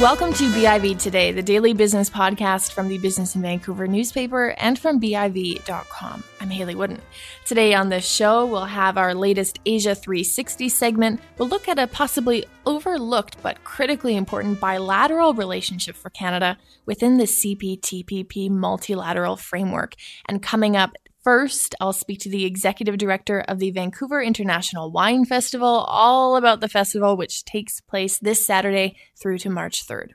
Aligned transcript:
Welcome 0.00 0.32
to 0.32 0.50
BIV 0.50 0.98
Today, 0.98 1.30
the 1.30 1.40
daily 1.40 1.72
business 1.72 2.10
podcast 2.10 2.72
from 2.72 2.88
the 2.88 2.98
Business 2.98 3.36
in 3.36 3.42
Vancouver 3.42 3.86
newspaper 3.86 4.48
and 4.58 4.76
from 4.76 5.00
BIV.com. 5.00 6.24
I'm 6.40 6.50
Hayley 6.50 6.74
Woodin. 6.74 7.00
Today 7.44 7.74
on 7.74 7.90
this 7.90 8.04
show, 8.04 8.44
we'll 8.44 8.64
have 8.64 8.98
our 8.98 9.14
latest 9.14 9.60
Asia 9.64 9.94
360 9.94 10.68
segment. 10.68 11.20
We'll 11.38 11.48
look 11.48 11.68
at 11.68 11.78
a 11.78 11.86
possibly 11.86 12.44
overlooked 12.66 13.40
but 13.40 13.62
critically 13.62 14.16
important 14.16 14.58
bilateral 14.58 15.32
relationship 15.32 15.94
for 15.94 16.10
Canada 16.10 16.58
within 16.86 17.16
the 17.16 17.24
CPTPP 17.24 18.50
multilateral 18.50 19.36
framework. 19.36 19.94
And 20.28 20.42
coming 20.42 20.76
up 20.76 20.96
First, 21.24 21.74
I'll 21.80 21.94
speak 21.94 22.20
to 22.20 22.28
the 22.28 22.44
executive 22.44 22.98
director 22.98 23.40
of 23.40 23.58
the 23.58 23.70
Vancouver 23.70 24.20
International 24.20 24.92
Wine 24.92 25.24
Festival, 25.24 25.66
all 25.66 26.36
about 26.36 26.60
the 26.60 26.68
festival, 26.68 27.16
which 27.16 27.46
takes 27.46 27.80
place 27.80 28.18
this 28.18 28.46
Saturday 28.46 28.98
through 29.18 29.38
to 29.38 29.48
March 29.48 29.86
3rd. 29.86 30.08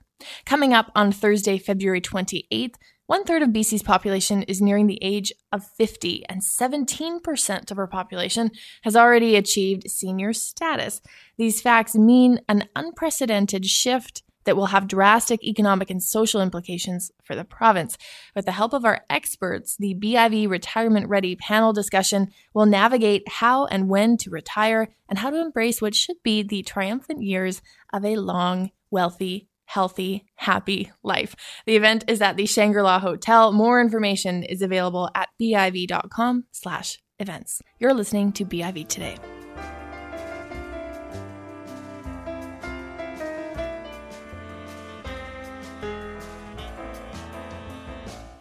Coming 0.45 0.72
up 0.72 0.91
on 0.94 1.12
Thursday, 1.12 1.58
February 1.58 1.99
28th, 1.99 2.76
one 3.08 3.23
third 3.23 3.41
of 3.41 3.49
BC's 3.49 3.82
population 3.82 4.44
is 4.44 4.62
nearing 4.62 4.85
the 4.85 4.99
age 5.02 5.34
of 5.52 5.66
50, 5.80 6.26
and 6.30 6.44
17% 6.44 7.71
of 7.71 7.80
our 7.80 7.88
population 7.88 8.52
has 8.84 8.96
already 8.96 9.35
achieved 9.35 9.90
senior 9.90 10.32
status. 10.32 11.02
These 11.40 11.60
facts 11.60 11.96
mean 11.96 12.41
an 12.48 12.70
unprecedented 12.76 13.66
shift 13.66 14.21
that 14.49 14.55
will 14.55 14.66
have 14.66 14.88
drastic 14.88 15.44
economic 15.44 15.91
and 15.91 16.02
social 16.02 16.41
implications 16.41 17.12
for 17.23 17.35
the 17.35 17.44
province. 17.44 17.99
With 18.35 18.45
the 18.45 18.52
help 18.52 18.73
of 18.73 18.84
our 18.84 19.02
experts, 19.07 19.77
the 19.77 19.94
BIV 19.94 20.49
Retirement 20.49 21.07
Ready 21.07 21.35
panel 21.35 21.71
discussion 21.71 22.31
will 22.52 22.66
navigate 22.66 23.30
how 23.30 23.67
and 23.67 23.90
when 23.90 24.17
to 24.17 24.31
retire 24.31 24.87
and 25.07 25.20
how 25.20 25.29
to 25.29 25.40
embrace 25.40 25.84
what 25.84 25.93
should 25.93 26.15
be 26.24 26.41
the 26.41 26.63
triumphant 26.63 27.21
years 27.21 27.62
of 27.93 28.04
a 28.04 28.15
long, 28.15 28.71
wealthy, 28.90 29.48
healthy, 29.65 30.26
happy 30.34 30.91
life. 31.04 31.35
The 31.68 31.76
event 31.76 32.05
is 32.07 32.20
at 32.20 32.35
the 32.35 32.48
Shangri-La 32.48 32.98
Hotel. 32.98 33.52
More 33.52 33.79
information 33.79 34.41
is 34.41 34.63
available 34.63 35.12
at 35.13 35.29
biv.com 35.40 36.46
slash 36.52 36.98
events. 37.20 37.62
You're 37.77 37.93
listening 37.93 38.31
to 38.31 38.46
BIV 38.46 38.87
Today. 38.87 39.38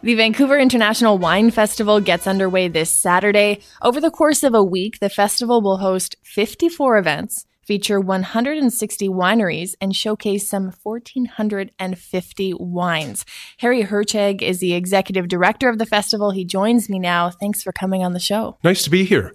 The 0.01 0.15
Vancouver 0.15 0.57
International 0.57 1.17
Wine 1.17 1.51
Festival 1.51 1.99
gets 1.99 2.25
underway 2.25 2.69
this 2.69 2.89
Saturday. 2.89 3.59
Over 3.81 3.99
the 3.99 4.09
course 4.09 4.43
of 4.43 4.53
a 4.53 4.63
week, 4.63 4.99
the 4.99 5.09
festival 5.09 5.61
will 5.61 5.79
host 5.79 6.15
54 6.23 6.97
events, 6.97 7.45
feature 7.65 7.99
160 7.99 9.09
wineries, 9.09 9.73
and 9.81 9.93
showcase 9.93 10.49
some 10.49 10.71
1,450 10.83 12.53
wines. 12.53 13.25
Harry 13.57 13.83
Hertscheg 13.83 14.41
is 14.41 14.59
the 14.59 14.73
executive 14.73 15.27
director 15.27 15.67
of 15.67 15.79
the 15.79 15.85
festival. 15.85 16.31
He 16.31 16.45
joins 16.45 16.89
me 16.89 16.97
now. 16.97 17.29
Thanks 17.29 17.61
for 17.61 17.73
coming 17.73 18.01
on 18.01 18.13
the 18.13 18.21
show. 18.21 18.57
Nice 18.63 18.83
to 18.83 18.89
be 18.89 19.03
here. 19.03 19.33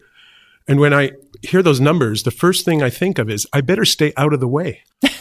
And 0.67 0.81
when 0.81 0.95
I 0.95 1.11
hear 1.43 1.63
those 1.63 1.79
numbers, 1.79 2.23
the 2.23 2.31
first 2.31 2.65
thing 2.65 2.83
I 2.83 2.89
think 2.89 3.19
of 3.19 3.29
is 3.29 3.47
I 3.53 3.61
better 3.61 3.85
stay 3.85 4.15
out 4.17 4.33
of 4.33 4.41
the 4.41 4.49
way. 4.49 4.83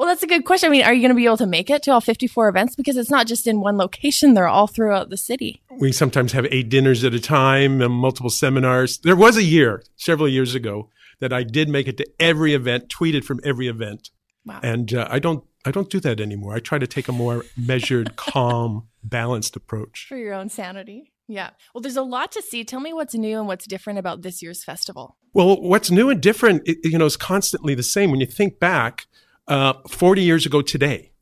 Well, 0.00 0.08
that's 0.08 0.22
a 0.22 0.26
good 0.26 0.46
question. 0.46 0.68
I 0.68 0.70
mean, 0.70 0.82
are 0.82 0.94
you 0.94 1.02
going 1.02 1.10
to 1.10 1.14
be 1.14 1.26
able 1.26 1.36
to 1.36 1.46
make 1.46 1.68
it 1.68 1.82
to 1.82 1.92
all 1.92 2.00
54 2.00 2.48
events? 2.48 2.74
Because 2.74 2.96
it's 2.96 3.10
not 3.10 3.26
just 3.26 3.46
in 3.46 3.60
one 3.60 3.76
location, 3.76 4.32
they're 4.32 4.48
all 4.48 4.66
throughout 4.66 5.10
the 5.10 5.18
city. 5.18 5.60
We 5.78 5.92
sometimes 5.92 6.32
have 6.32 6.46
eight 6.46 6.70
dinners 6.70 7.04
at 7.04 7.12
a 7.12 7.20
time 7.20 7.82
and 7.82 7.92
multiple 7.92 8.30
seminars. 8.30 8.96
There 8.96 9.14
was 9.14 9.36
a 9.36 9.42
year, 9.42 9.82
several 9.96 10.26
years 10.26 10.54
ago, 10.54 10.88
that 11.18 11.34
I 11.34 11.42
did 11.42 11.68
make 11.68 11.86
it 11.86 11.98
to 11.98 12.06
every 12.18 12.54
event, 12.54 12.88
tweeted 12.88 13.24
from 13.24 13.40
every 13.44 13.68
event. 13.68 14.08
Wow. 14.46 14.60
And 14.62 14.94
uh, 14.94 15.06
I 15.10 15.18
don't 15.18 15.44
I 15.66 15.70
don't 15.70 15.90
do 15.90 16.00
that 16.00 16.18
anymore. 16.18 16.54
I 16.54 16.60
try 16.60 16.78
to 16.78 16.86
take 16.86 17.06
a 17.06 17.12
more 17.12 17.44
measured, 17.54 18.16
calm, 18.16 18.88
balanced 19.04 19.54
approach. 19.54 20.06
For 20.08 20.16
your 20.16 20.32
own 20.32 20.48
sanity. 20.48 21.12
Yeah. 21.28 21.50
Well, 21.74 21.82
there's 21.82 21.98
a 21.98 22.02
lot 22.02 22.32
to 22.32 22.40
see. 22.40 22.64
Tell 22.64 22.80
me 22.80 22.94
what's 22.94 23.14
new 23.14 23.38
and 23.38 23.46
what's 23.46 23.66
different 23.66 23.98
about 23.98 24.22
this 24.22 24.40
year's 24.40 24.64
festival. 24.64 25.18
Well, 25.34 25.60
what's 25.60 25.90
new 25.90 26.08
and 26.08 26.22
different, 26.22 26.66
you 26.66 26.96
know, 26.96 27.04
is 27.04 27.18
constantly 27.18 27.74
the 27.74 27.82
same. 27.82 28.10
When 28.10 28.20
you 28.20 28.26
think 28.26 28.58
back, 28.58 29.04
uh, 29.50 29.74
40 29.88 30.22
years 30.22 30.46
ago 30.46 30.62
today. 30.62 31.12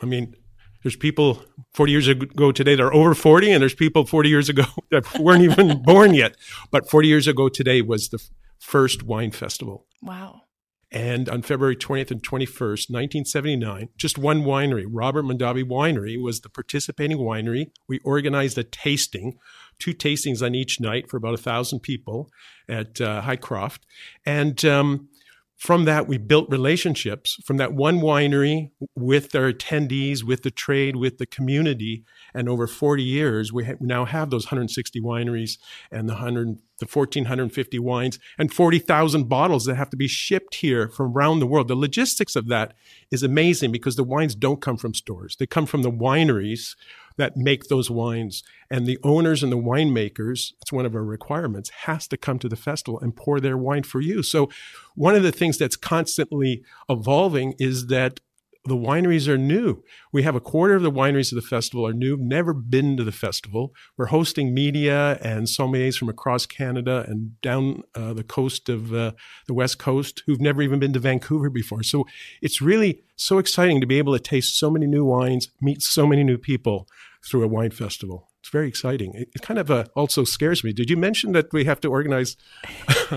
I 0.00 0.06
mean, 0.06 0.34
there's 0.82 0.96
people 0.96 1.42
40 1.74 1.92
years 1.92 2.08
ago 2.08 2.52
today 2.52 2.74
that 2.74 2.82
are 2.82 2.94
over 2.94 3.14
40, 3.14 3.50
and 3.50 3.60
there's 3.60 3.74
people 3.74 4.06
40 4.06 4.28
years 4.28 4.48
ago 4.48 4.64
that 4.90 5.18
weren't 5.18 5.42
even 5.42 5.82
born 5.84 6.14
yet. 6.14 6.36
But 6.70 6.88
40 6.88 7.08
years 7.08 7.26
ago 7.26 7.48
today 7.48 7.82
was 7.82 8.10
the 8.10 8.18
f- 8.18 8.30
first 8.58 9.02
wine 9.02 9.32
festival. 9.32 9.86
Wow. 10.02 10.42
And 10.92 11.28
on 11.28 11.42
February 11.42 11.76
20th 11.76 12.10
and 12.10 12.22
21st, 12.22 12.90
1979, 12.90 13.90
just 13.96 14.18
one 14.18 14.42
winery, 14.42 14.86
Robert 14.88 15.24
Mondavi 15.24 15.62
Winery, 15.62 16.20
was 16.20 16.40
the 16.40 16.48
participating 16.48 17.18
winery. 17.18 17.70
We 17.88 18.00
organized 18.04 18.58
a 18.58 18.64
tasting, 18.64 19.38
two 19.78 19.94
tastings 19.94 20.44
on 20.44 20.56
each 20.56 20.80
night 20.80 21.08
for 21.08 21.16
about 21.16 21.34
a 21.34 21.38
thousand 21.38 21.80
people 21.80 22.28
at 22.68 23.00
uh, 23.00 23.20
Hycroft. 23.20 23.86
And 24.26 24.64
um, 24.64 25.09
from 25.60 25.84
that, 25.84 26.08
we 26.08 26.16
built 26.16 26.48
relationships 26.48 27.36
from 27.44 27.58
that 27.58 27.74
one 27.74 28.00
winery 28.00 28.70
with 28.96 29.32
their 29.32 29.52
attendees, 29.52 30.24
with 30.24 30.42
the 30.42 30.50
trade, 30.50 30.96
with 30.96 31.18
the 31.18 31.26
community. 31.26 32.02
And 32.32 32.48
over 32.48 32.66
40 32.66 33.02
years, 33.02 33.52
we 33.52 33.66
ha- 33.66 33.74
now 33.78 34.06
have 34.06 34.30
those 34.30 34.46
160 34.46 35.02
wineries 35.02 35.58
and 35.92 36.08
the 36.08 36.14
100, 36.14 36.56
the 36.78 36.86
1,450 36.86 37.78
wines 37.78 38.18
and 38.38 38.50
40,000 38.50 39.28
bottles 39.28 39.66
that 39.66 39.74
have 39.74 39.90
to 39.90 39.98
be 39.98 40.08
shipped 40.08 40.54
here 40.54 40.88
from 40.88 41.12
around 41.12 41.40
the 41.40 41.46
world. 41.46 41.68
The 41.68 41.74
logistics 41.74 42.36
of 42.36 42.48
that 42.48 42.72
is 43.10 43.22
amazing 43.22 43.70
because 43.70 43.96
the 43.96 44.02
wines 44.02 44.34
don't 44.34 44.62
come 44.62 44.78
from 44.78 44.94
stores. 44.94 45.36
They 45.38 45.46
come 45.46 45.66
from 45.66 45.82
the 45.82 45.92
wineries 45.92 46.74
that 47.20 47.36
make 47.36 47.64
those 47.64 47.90
wines. 47.90 48.42
And 48.70 48.86
the 48.86 48.98
owners 49.02 49.42
and 49.42 49.52
the 49.52 49.56
winemakers, 49.56 50.52
it's 50.60 50.72
one 50.72 50.86
of 50.86 50.94
our 50.94 51.04
requirements, 51.04 51.70
has 51.84 52.08
to 52.08 52.16
come 52.16 52.38
to 52.40 52.48
the 52.48 52.56
festival 52.56 53.00
and 53.00 53.14
pour 53.14 53.40
their 53.40 53.56
wine 53.56 53.82
for 53.82 54.00
you. 54.00 54.22
So 54.22 54.50
one 54.94 55.14
of 55.14 55.22
the 55.22 55.32
things 55.32 55.58
that's 55.58 55.76
constantly 55.76 56.62
evolving 56.88 57.54
is 57.58 57.86
that 57.86 58.20
the 58.64 58.76
wineries 58.76 59.26
are 59.26 59.38
new. 59.38 59.82
We 60.12 60.22
have 60.24 60.34
a 60.34 60.40
quarter 60.40 60.74
of 60.74 60.82
the 60.82 60.90
wineries 60.90 61.32
of 61.32 61.36
the 61.36 61.48
festival 61.48 61.86
are 61.86 61.94
new, 61.94 62.16
never 62.18 62.52
been 62.52 62.96
to 62.98 63.04
the 63.04 63.12
festival. 63.12 63.72
We're 63.96 64.06
hosting 64.06 64.52
media 64.52 65.18
and 65.22 65.46
sommeliers 65.46 65.96
from 65.96 66.10
across 66.10 66.44
Canada 66.44 67.04
and 67.08 67.40
down 67.40 67.84
uh, 67.94 68.12
the 68.12 68.22
coast 68.22 68.68
of 68.68 68.92
uh, 68.92 69.12
the 69.46 69.54
West 69.54 69.78
Coast 69.78 70.22
who've 70.26 70.40
never 70.40 70.60
even 70.60 70.78
been 70.78 70.92
to 70.92 70.98
Vancouver 70.98 71.48
before. 71.48 71.82
So 71.82 72.06
it's 72.42 72.60
really 72.60 73.02
so 73.16 73.38
exciting 73.38 73.80
to 73.80 73.86
be 73.86 73.98
able 73.98 74.12
to 74.12 74.22
taste 74.22 74.58
so 74.58 74.70
many 74.70 74.86
new 74.86 75.04
wines, 75.04 75.48
meet 75.62 75.80
so 75.80 76.06
many 76.06 76.22
new 76.22 76.38
people 76.38 76.86
through 77.24 77.44
a 77.44 77.48
wine 77.48 77.70
festival. 77.70 78.28
It's 78.40 78.50
very 78.50 78.68
exciting. 78.68 79.14
It, 79.14 79.28
it 79.34 79.42
kind 79.42 79.58
of 79.58 79.70
uh, 79.70 79.84
also 79.94 80.24
scares 80.24 80.64
me. 80.64 80.72
Did 80.72 80.88
you 80.88 80.96
mention 80.96 81.32
that 81.32 81.52
we 81.52 81.64
have 81.64 81.80
to 81.80 81.88
organize 81.88 82.36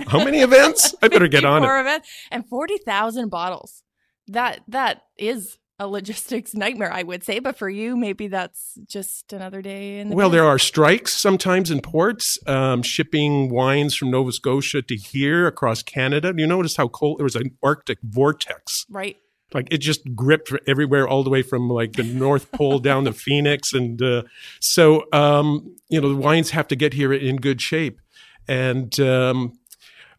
how 0.07 0.23
many 0.23 0.39
events? 0.41 0.93
I 1.01 1.07
better 1.07 1.27
get 1.27 1.45
on 1.45 1.63
it. 1.63 1.67
Events 1.67 2.09
and 2.31 2.47
40,000 2.47 3.29
bottles. 3.29 3.83
That 4.27 4.61
that 4.69 5.03
is 5.17 5.57
a 5.79 5.87
logistics 5.87 6.53
nightmare, 6.55 6.91
I 6.91 7.03
would 7.03 7.23
say. 7.23 7.39
But 7.39 7.57
for 7.57 7.69
you, 7.69 7.95
maybe 7.95 8.27
that's 8.27 8.77
just 8.87 9.33
another 9.33 9.61
day. 9.61 9.99
In 9.99 10.09
the 10.09 10.15
well, 10.15 10.29
there 10.29 10.45
are 10.45 10.59
strikes 10.59 11.13
sometimes 11.13 11.71
in 11.71 11.81
ports, 11.81 12.37
um, 12.47 12.81
shipping 12.83 13.49
wines 13.49 13.95
from 13.95 14.11
Nova 14.11 14.31
Scotia 14.31 14.81
to 14.81 14.95
here 14.95 15.47
across 15.47 15.83
Canada. 15.83 16.33
You 16.35 16.47
notice 16.47 16.77
how 16.77 16.87
cold 16.87 17.19
there 17.19 17.25
was 17.25 17.35
an 17.35 17.57
Arctic 17.61 17.99
vortex, 18.03 18.85
right? 18.89 19.17
Like 19.53 19.67
it 19.71 19.79
just 19.79 20.15
gripped 20.15 20.51
everywhere 20.67 21.07
all 21.07 21.23
the 21.23 21.29
way 21.29 21.41
from 21.41 21.69
like 21.69 21.93
the 21.93 22.03
north 22.03 22.51
pole 22.51 22.79
down 22.79 23.05
to 23.05 23.13
phoenix 23.13 23.73
and 23.73 24.01
uh, 24.01 24.23
so 24.59 25.05
um, 25.13 25.75
you 25.89 25.99
know 25.99 26.09
the 26.09 26.15
wines 26.15 26.51
have 26.51 26.67
to 26.67 26.75
get 26.75 26.93
here 26.93 27.13
in 27.13 27.37
good 27.37 27.61
shape 27.61 27.99
and 28.47 28.99
um, 28.99 29.53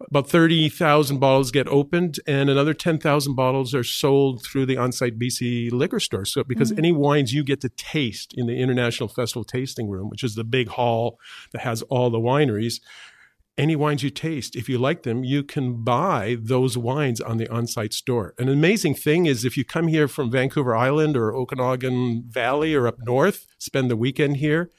about 0.00 0.28
30,000 0.28 1.18
bottles 1.18 1.50
get 1.50 1.68
opened 1.68 2.20
and 2.26 2.50
another 2.50 2.74
10,000 2.74 3.34
bottles 3.34 3.74
are 3.74 3.84
sold 3.84 4.42
through 4.42 4.66
the 4.66 4.76
on-site 4.76 5.18
BC 5.18 5.72
liquor 5.72 6.00
store. 6.00 6.24
So 6.24 6.44
because 6.44 6.70
mm-hmm. 6.70 6.78
any 6.78 6.92
wines 6.92 7.32
you 7.32 7.44
get 7.44 7.60
to 7.62 7.68
taste 7.70 8.34
in 8.36 8.46
the 8.46 8.60
International 8.60 9.08
Festival 9.08 9.44
Tasting 9.44 9.88
Room, 9.88 10.10
which 10.10 10.24
is 10.24 10.34
the 10.34 10.44
big 10.44 10.68
hall 10.68 11.18
that 11.52 11.62
has 11.62 11.82
all 11.82 12.10
the 12.10 12.18
wineries, 12.18 12.80
any 13.56 13.76
wines 13.76 14.02
you 14.02 14.10
taste, 14.10 14.56
if 14.56 14.68
you 14.68 14.78
like 14.78 15.04
them, 15.04 15.22
you 15.22 15.42
can 15.44 15.84
buy 15.84 16.36
those 16.40 16.76
wines 16.76 17.20
on 17.20 17.36
the 17.36 17.48
on-site 17.48 17.92
store. 17.92 18.34
An 18.38 18.48
amazing 18.48 18.94
thing 18.94 19.26
is 19.26 19.44
if 19.44 19.56
you 19.56 19.64
come 19.64 19.88
here 19.88 20.08
from 20.08 20.30
Vancouver 20.30 20.74
Island 20.74 21.16
or 21.16 21.34
Okanagan 21.34 22.24
Valley 22.28 22.74
or 22.74 22.88
up 22.88 22.98
north, 23.00 23.46
spend 23.58 23.90
the 23.90 23.96
weekend 23.96 24.38
here, 24.38 24.70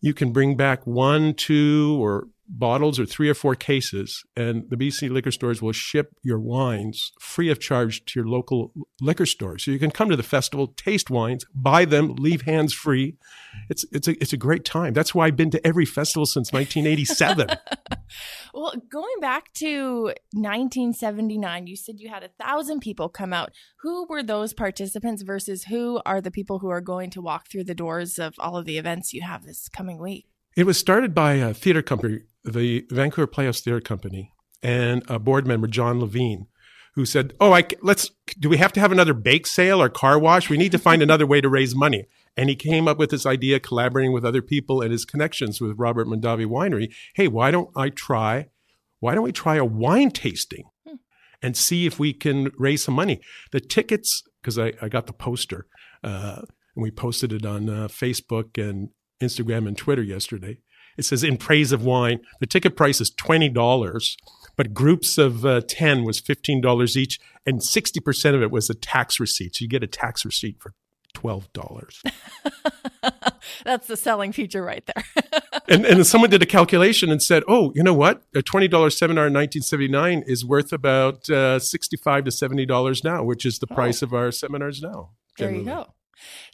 you 0.00 0.12
can 0.12 0.32
bring 0.32 0.56
back 0.56 0.84
one, 0.84 1.32
two, 1.32 1.96
or 2.02 2.26
bottles 2.48 2.98
or 2.98 3.06
three 3.06 3.28
or 3.28 3.34
four 3.34 3.54
cases, 3.54 4.22
and 4.36 4.64
the 4.68 4.76
BC 4.76 5.10
liquor 5.10 5.30
stores 5.30 5.62
will 5.62 5.72
ship 5.72 6.14
your 6.22 6.38
wines 6.38 7.12
free 7.20 7.50
of 7.50 7.60
charge 7.60 8.04
to 8.06 8.20
your 8.20 8.28
local 8.28 8.72
liquor 9.00 9.26
store. 9.26 9.58
So 9.58 9.70
you 9.70 9.78
can 9.78 9.90
come 9.90 10.10
to 10.10 10.16
the 10.16 10.22
festival, 10.22 10.68
taste 10.68 11.10
wines, 11.10 11.44
buy 11.54 11.84
them, 11.84 12.14
leave 12.16 12.42
hands 12.42 12.74
free. 12.74 13.16
It's 13.68 13.84
it's 13.92 14.08
a 14.08 14.12
it's 14.22 14.32
a 14.32 14.36
great 14.36 14.64
time. 14.64 14.92
That's 14.92 15.14
why 15.14 15.26
I've 15.26 15.36
been 15.36 15.50
to 15.50 15.66
every 15.66 15.86
festival 15.86 16.26
since 16.26 16.52
1987. 16.52 17.48
Well, 18.54 18.74
going 18.90 19.18
back 19.20 19.52
to 19.54 20.12
1979, 20.34 21.66
you 21.66 21.76
said 21.76 22.00
you 22.00 22.10
had 22.10 22.22
a 22.22 22.28
thousand 22.28 22.80
people 22.80 23.08
come 23.08 23.32
out. 23.32 23.52
Who 23.80 24.06
were 24.06 24.22
those 24.22 24.52
participants 24.52 25.22
versus 25.22 25.64
who 25.64 26.02
are 26.04 26.20
the 26.20 26.30
people 26.30 26.58
who 26.58 26.68
are 26.68 26.82
going 26.82 27.08
to 27.10 27.22
walk 27.22 27.48
through 27.48 27.64
the 27.64 27.74
doors 27.74 28.18
of 28.18 28.34
all 28.38 28.58
of 28.58 28.66
the 28.66 28.76
events 28.76 29.14
you 29.14 29.22
have 29.22 29.44
this 29.44 29.68
coming 29.68 29.98
week? 29.98 30.26
It 30.54 30.66
was 30.66 30.78
started 30.78 31.14
by 31.14 31.34
a 31.34 31.54
theater 31.54 31.80
company, 31.80 32.20
the 32.44 32.86
Vancouver 32.90 33.26
Playhouse 33.26 33.60
Theater 33.60 33.80
Company, 33.80 34.32
and 34.62 35.02
a 35.08 35.18
board 35.18 35.46
member, 35.46 35.66
John 35.66 36.00
Levine, 36.00 36.46
who 36.94 37.04
said, 37.04 37.34
"Oh, 37.40 37.52
I 37.52 37.64
let's 37.82 38.10
do 38.38 38.48
we 38.48 38.58
have 38.58 38.72
to 38.74 38.80
have 38.80 38.92
another 38.92 39.14
bake 39.14 39.46
sale 39.46 39.82
or 39.82 39.88
car 39.88 40.18
wash? 40.18 40.50
We 40.50 40.56
need 40.56 40.72
to 40.72 40.78
find 40.78 41.02
another 41.02 41.26
way 41.26 41.40
to 41.40 41.48
raise 41.48 41.74
money." 41.74 42.06
And 42.36 42.48
he 42.48 42.56
came 42.56 42.88
up 42.88 42.98
with 42.98 43.10
this 43.10 43.26
idea, 43.26 43.60
collaborating 43.60 44.12
with 44.12 44.24
other 44.24 44.40
people 44.40 44.80
and 44.80 44.90
his 44.90 45.04
connections 45.04 45.60
with 45.60 45.78
Robert 45.78 46.06
Mondavi 46.06 46.46
Winery. 46.46 46.92
Hey, 47.14 47.28
why 47.28 47.50
don't 47.50 47.70
I 47.76 47.90
try? 47.90 48.48
Why 49.00 49.14
don't 49.14 49.24
we 49.24 49.32
try 49.32 49.56
a 49.56 49.64
wine 49.64 50.10
tasting 50.10 50.64
hmm. 50.86 50.94
and 51.42 51.56
see 51.56 51.86
if 51.86 51.98
we 51.98 52.12
can 52.12 52.50
raise 52.56 52.84
some 52.84 52.94
money? 52.94 53.20
The 53.50 53.60
tickets, 53.60 54.22
because 54.40 54.58
I, 54.58 54.72
I 54.80 54.88
got 54.88 55.06
the 55.06 55.12
poster, 55.12 55.66
uh, 56.02 56.42
and 56.74 56.82
we 56.82 56.90
posted 56.90 57.32
it 57.32 57.44
on 57.44 57.68
uh, 57.68 57.88
Facebook 57.88 58.56
and 58.56 58.90
Instagram 59.20 59.68
and 59.68 59.76
Twitter 59.76 60.02
yesterday. 60.02 60.58
It 60.96 61.04
says 61.04 61.24
in 61.24 61.36
praise 61.36 61.72
of 61.72 61.84
wine. 61.84 62.20
The 62.40 62.46
ticket 62.46 62.76
price 62.76 63.00
is 63.00 63.10
twenty 63.10 63.48
dollars, 63.48 64.16
but 64.56 64.74
groups 64.74 65.18
of 65.18 65.44
uh, 65.44 65.62
ten 65.66 66.04
was 66.04 66.20
fifteen 66.20 66.60
dollars 66.60 66.96
each, 66.96 67.18
and 67.46 67.62
sixty 67.62 68.00
percent 68.00 68.36
of 68.36 68.42
it 68.42 68.50
was 68.50 68.68
a 68.70 68.74
tax 68.74 69.18
receipt. 69.18 69.56
So 69.56 69.62
you 69.62 69.68
get 69.68 69.82
a 69.82 69.88
tax 69.88 70.24
receipt 70.24 70.60
for 70.60 70.74
twelve 71.14 71.52
dollars. 71.52 72.02
That's 73.64 73.86
the 73.86 73.96
selling 73.96 74.32
feature 74.32 74.62
right 74.62 74.84
there. 74.86 75.40
and 75.68 75.84
and 75.84 76.06
someone 76.06 76.30
did 76.30 76.42
a 76.42 76.46
calculation 76.46 77.10
and 77.10 77.22
said, 77.22 77.42
oh, 77.48 77.72
you 77.74 77.82
know 77.82 77.94
what? 77.94 78.22
A 78.34 78.42
twenty 78.42 78.68
dollars 78.68 78.96
seminar 78.96 79.26
in 79.26 79.32
nineteen 79.32 79.62
seventy 79.62 79.88
nine 79.88 80.22
is 80.26 80.44
worth 80.44 80.72
about 80.72 81.28
uh, 81.30 81.58
sixty 81.58 81.96
five 81.96 82.24
to 82.24 82.30
seventy 82.30 82.66
dollars 82.66 83.02
now, 83.04 83.22
which 83.22 83.44
is 83.46 83.58
the 83.58 83.66
oh. 83.70 83.74
price 83.74 84.02
of 84.02 84.12
our 84.12 84.30
seminars 84.30 84.82
now. 84.82 85.10
Generally. 85.38 85.64
There 85.64 85.74
you 85.74 85.84
go. 85.84 85.94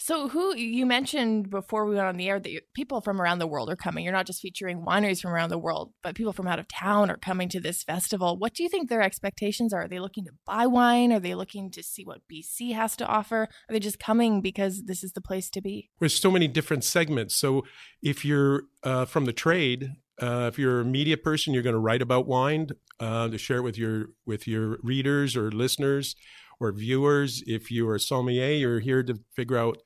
So, 0.09 0.27
who 0.27 0.57
you 0.57 0.87
mentioned 0.87 1.51
before 1.51 1.85
we 1.85 1.95
went 1.95 2.07
on 2.07 2.17
the 2.17 2.31
air 2.31 2.41
that 2.41 2.73
people 2.73 3.03
from 3.03 3.21
around 3.21 3.41
the 3.41 3.47
world 3.47 3.69
are 3.69 3.77
coming. 3.77 4.05
You're 4.05 4.15
not 4.15 4.25
just 4.25 4.41
featuring 4.41 4.81
wineries 4.81 5.21
from 5.21 5.33
around 5.33 5.51
the 5.51 5.59
world, 5.59 5.93
but 6.03 6.15
people 6.15 6.33
from 6.33 6.47
out 6.47 6.59
of 6.59 6.67
town 6.67 7.11
are 7.11 7.19
coming 7.19 7.51
to 7.51 7.61
this 7.61 7.83
festival. 7.83 8.39
What 8.39 8.55
do 8.55 8.63
you 8.63 8.71
think 8.71 8.89
their 8.89 9.03
expectations 9.03 9.75
are? 9.75 9.83
Are 9.83 9.87
they 9.87 9.99
looking 9.99 10.25
to 10.25 10.31
buy 10.47 10.67
wine? 10.67 11.13
Are 11.13 11.21
they 11.21 11.35
looking 11.35 11.71
to 11.73 11.83
see 11.83 12.07
what 12.07 12.23
BC 12.33 12.75
has 12.75 12.97
to 12.97 13.07
offer? 13.07 13.43
Are 13.69 13.73
they 13.73 13.81
just 13.81 13.99
coming 13.99 14.41
because 14.41 14.85
this 14.85 15.05
is 15.05 15.13
the 15.13 15.21
place 15.21 15.51
to 15.51 15.61
be? 15.61 15.91
There's 16.01 16.19
so 16.19 16.31
many 16.31 16.49
different 16.49 16.85
segments. 16.85 17.37
So, 17.37 17.67
if 18.03 18.25
you're 18.25 18.63
uh, 18.83 19.05
from 19.05 19.27
the 19.27 19.35
trade, 19.35 19.91
uh, 20.23 20.49
if 20.51 20.59
you're 20.59 20.81
a 20.81 20.87
media 20.87 21.19
person, 21.19 21.53
you're 21.53 21.63
going 21.63 21.75
to 21.75 21.79
write 21.81 22.01
about 22.01 22.27
wine 22.27 22.69
uh, 22.99 23.29
to 23.29 23.37
share 23.37 23.59
it 23.59 23.63
with 23.63 23.77
your 23.77 24.07
with 24.25 24.49
your 24.49 24.79
readers 24.83 25.37
or 25.37 25.51
listeners 25.51 26.17
or 26.61 26.73
viewers. 26.73 27.43
If 27.47 27.71
you're 27.71 27.97
a 27.97 28.01
sommelier, 28.01 28.53
you're 28.53 28.81
here 28.81 29.03
to 29.03 29.21
figure 29.37 29.59
out 29.59 29.83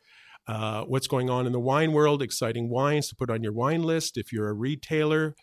uh, 0.46 0.82
what's 0.84 1.06
going 1.06 1.30
on 1.30 1.46
in 1.46 1.52
the 1.52 1.60
wine 1.60 1.92
world, 1.92 2.22
exciting 2.22 2.68
wines 2.68 3.08
to 3.08 3.14
put 3.14 3.30
on 3.30 3.42
your 3.42 3.52
wine 3.52 3.82
list. 3.82 4.16
If 4.16 4.32
you're 4.32 4.48
a 4.48 4.54
retailer, 4.54 5.34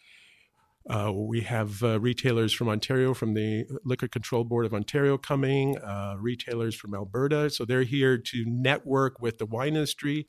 uh, 0.90 1.12
we 1.14 1.42
have 1.42 1.84
uh, 1.84 2.00
retailers 2.00 2.52
from 2.52 2.68
Ontario, 2.68 3.14
from 3.14 3.36
the 3.36 3.66
Liquor 3.86 4.08
Control 4.08 4.44
Board 4.44 4.66
of 4.66 4.74
Ontario 4.74 5.18
coming, 5.18 5.78
uh, 5.78 6.16
retailers 6.18 6.74
from 6.74 6.96
Alberta. 6.96 7.50
So 7.52 7.64
they're 7.64 7.84
here 7.84 8.18
to 8.18 8.44
network 8.48 9.22
with 9.22 9.38
the 9.38 9.46
wine 9.46 9.76
industry. 9.76 10.28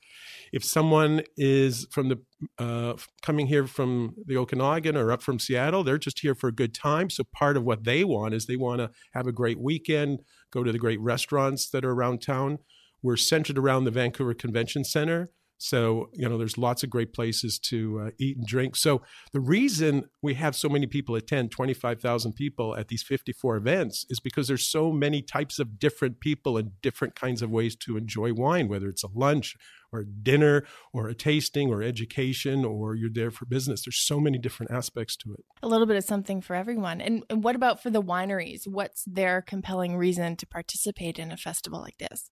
If 0.52 0.62
someone 0.62 1.22
is 1.36 1.86
from 1.90 2.10
the 2.10 2.18
uh, 2.58 2.94
coming 3.22 3.46
here 3.46 3.66
from 3.66 4.14
the 4.26 4.36
Okanagan 4.36 4.96
or 4.96 5.12
up 5.12 5.22
from 5.22 5.38
Seattle, 5.38 5.82
they're 5.82 5.98
just 5.98 6.20
here 6.20 6.34
for 6.34 6.48
a 6.48 6.54
good 6.54 6.74
time. 6.74 7.08
So 7.08 7.24
part 7.32 7.56
of 7.56 7.64
what 7.64 7.84
they 7.84 8.04
want 8.04 8.34
is 8.34 8.44
they 8.44 8.56
want 8.56 8.80
to 8.80 8.90
have 9.14 9.26
a 9.26 9.32
great 9.32 9.58
weekend, 9.58 10.20
go 10.50 10.62
to 10.62 10.72
the 10.72 10.78
great 10.78 11.00
restaurants 11.00 11.70
that 11.70 11.84
are 11.86 11.92
around 11.92 12.20
town. 12.20 12.58
We're 13.02 13.16
centered 13.16 13.58
around 13.58 13.84
the 13.84 13.90
Vancouver 13.90 14.34
Convention 14.34 14.84
Center. 14.84 15.30
So, 15.62 16.08
you 16.14 16.26
know, 16.26 16.38
there's 16.38 16.56
lots 16.56 16.82
of 16.82 16.88
great 16.88 17.12
places 17.12 17.58
to 17.64 18.00
uh, 18.06 18.10
eat 18.18 18.38
and 18.38 18.46
drink. 18.46 18.76
So, 18.76 19.02
the 19.34 19.40
reason 19.40 20.04
we 20.22 20.32
have 20.34 20.56
so 20.56 20.70
many 20.70 20.86
people 20.86 21.14
attend 21.16 21.50
25,000 21.50 22.32
people 22.32 22.74
at 22.76 22.88
these 22.88 23.02
54 23.02 23.58
events 23.58 24.06
is 24.08 24.20
because 24.20 24.48
there's 24.48 24.66
so 24.66 24.90
many 24.90 25.20
types 25.20 25.58
of 25.58 25.78
different 25.78 26.18
people 26.18 26.56
and 26.56 26.80
different 26.80 27.14
kinds 27.14 27.42
of 27.42 27.50
ways 27.50 27.76
to 27.76 27.98
enjoy 27.98 28.32
wine, 28.32 28.68
whether 28.68 28.88
it's 28.88 29.04
a 29.04 29.10
lunch 29.14 29.54
or 29.92 30.00
a 30.00 30.06
dinner 30.06 30.64
or 30.94 31.08
a 31.08 31.14
tasting 31.14 31.70
or 31.70 31.82
education 31.82 32.64
or 32.64 32.94
you're 32.94 33.10
there 33.12 33.30
for 33.30 33.44
business. 33.44 33.84
There's 33.84 34.00
so 34.00 34.18
many 34.18 34.38
different 34.38 34.72
aspects 34.72 35.14
to 35.18 35.34
it. 35.34 35.44
A 35.62 35.68
little 35.68 35.86
bit 35.86 35.96
of 35.96 36.04
something 36.04 36.40
for 36.40 36.56
everyone. 36.56 37.02
And, 37.02 37.24
and 37.28 37.44
what 37.44 37.54
about 37.56 37.82
for 37.82 37.90
the 37.90 38.02
wineries? 38.02 38.66
What's 38.66 39.04
their 39.04 39.42
compelling 39.42 39.98
reason 39.98 40.36
to 40.36 40.46
participate 40.46 41.18
in 41.18 41.32
a 41.32 41.36
festival 41.36 41.80
like 41.80 41.98
this? 41.98 42.30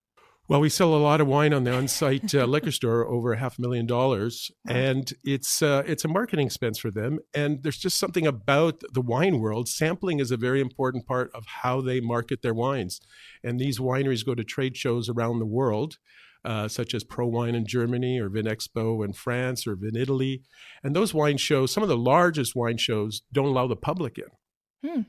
Well, 0.48 0.60
we 0.60 0.70
sell 0.70 0.94
a 0.94 0.96
lot 0.96 1.20
of 1.20 1.26
wine 1.26 1.52
on 1.52 1.64
the 1.64 1.74
on-site 1.74 2.34
uh, 2.34 2.46
liquor 2.46 2.70
store, 2.72 3.06
over 3.12 3.34
a 3.34 3.38
half 3.38 3.58
a 3.58 3.60
million 3.60 3.84
dollars, 3.84 4.50
and 4.66 5.12
it's 5.22 5.60
uh, 5.60 5.82
it's 5.86 6.06
a 6.06 6.08
marketing 6.08 6.46
expense 6.46 6.78
for 6.78 6.90
them. 6.90 7.18
And 7.34 7.62
there's 7.62 7.76
just 7.76 7.98
something 7.98 8.26
about 8.26 8.82
the 8.94 9.02
wine 9.02 9.40
world. 9.40 9.68
Sampling 9.68 10.20
is 10.20 10.30
a 10.30 10.38
very 10.38 10.62
important 10.62 11.04
part 11.06 11.30
of 11.34 11.44
how 11.46 11.82
they 11.82 12.00
market 12.00 12.40
their 12.40 12.54
wines. 12.54 12.98
And 13.44 13.60
these 13.60 13.78
wineries 13.78 14.24
go 14.24 14.34
to 14.34 14.42
trade 14.42 14.74
shows 14.74 15.10
around 15.10 15.38
the 15.38 15.46
world, 15.46 15.98
uh, 16.46 16.66
such 16.66 16.94
as 16.94 17.04
ProWein 17.04 17.54
in 17.54 17.66
Germany 17.66 18.18
or 18.18 18.30
Vinexpo 18.30 19.04
in 19.04 19.12
France 19.12 19.66
or 19.66 19.76
Vinitaly. 19.76 20.40
And 20.82 20.96
those 20.96 21.12
wine 21.12 21.36
shows, 21.36 21.72
some 21.72 21.82
of 21.82 21.90
the 21.90 21.96
largest 21.98 22.56
wine 22.56 22.78
shows, 22.78 23.20
don't 23.30 23.48
allow 23.48 23.66
the 23.66 23.76
public 23.76 24.18
in. 24.18 24.88
Hmm. 24.90 25.00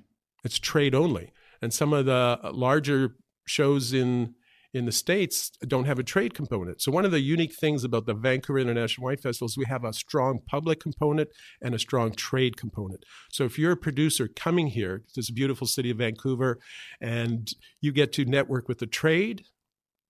It's 0.44 0.60
trade 0.60 0.94
only. 0.94 1.32
And 1.62 1.74
some 1.74 1.94
of 1.94 2.06
the 2.06 2.40
larger 2.52 3.16
shows 3.46 3.94
in 3.94 4.36
in 4.74 4.86
the 4.86 4.92
States 4.92 5.51
don't 5.68 5.86
have 5.86 5.98
a 5.98 6.04
trade 6.04 6.33
component. 6.33 6.81
So, 6.81 6.92
one 6.92 7.06
of 7.06 7.12
the 7.12 7.19
unique 7.19 7.56
things 7.56 7.83
about 7.83 8.06
the 8.06 8.13
Vancouver 8.13 8.60
International 8.60 9.06
Wine 9.06 9.18
Festival 9.18 9.48
is 9.48 9.57
we 9.57 9.66
have 9.66 9.83
a 9.83 9.94
strong 9.94 10.39
public 10.45 10.80
component 10.80 11.30
and 11.62 11.74
a 11.74 11.80
strong 11.80 12.12
trade 12.12 12.56
component. 12.57 13.04
So, 13.31 13.45
if 13.45 13.57
you're 13.57 13.71
a 13.71 13.77
producer 13.77 14.27
coming 14.27 14.68
here 14.68 15.00
to 15.00 15.13
this 15.16 15.31
beautiful 15.31 15.68
city 15.68 15.89
of 15.89 15.98
Vancouver 15.98 16.60
and 17.01 17.51
you 17.81 17.92
get 17.92 18.13
to 18.13 18.25
network 18.25 18.68
with 18.68 18.80
the 18.80 18.88
trade, 18.88 19.44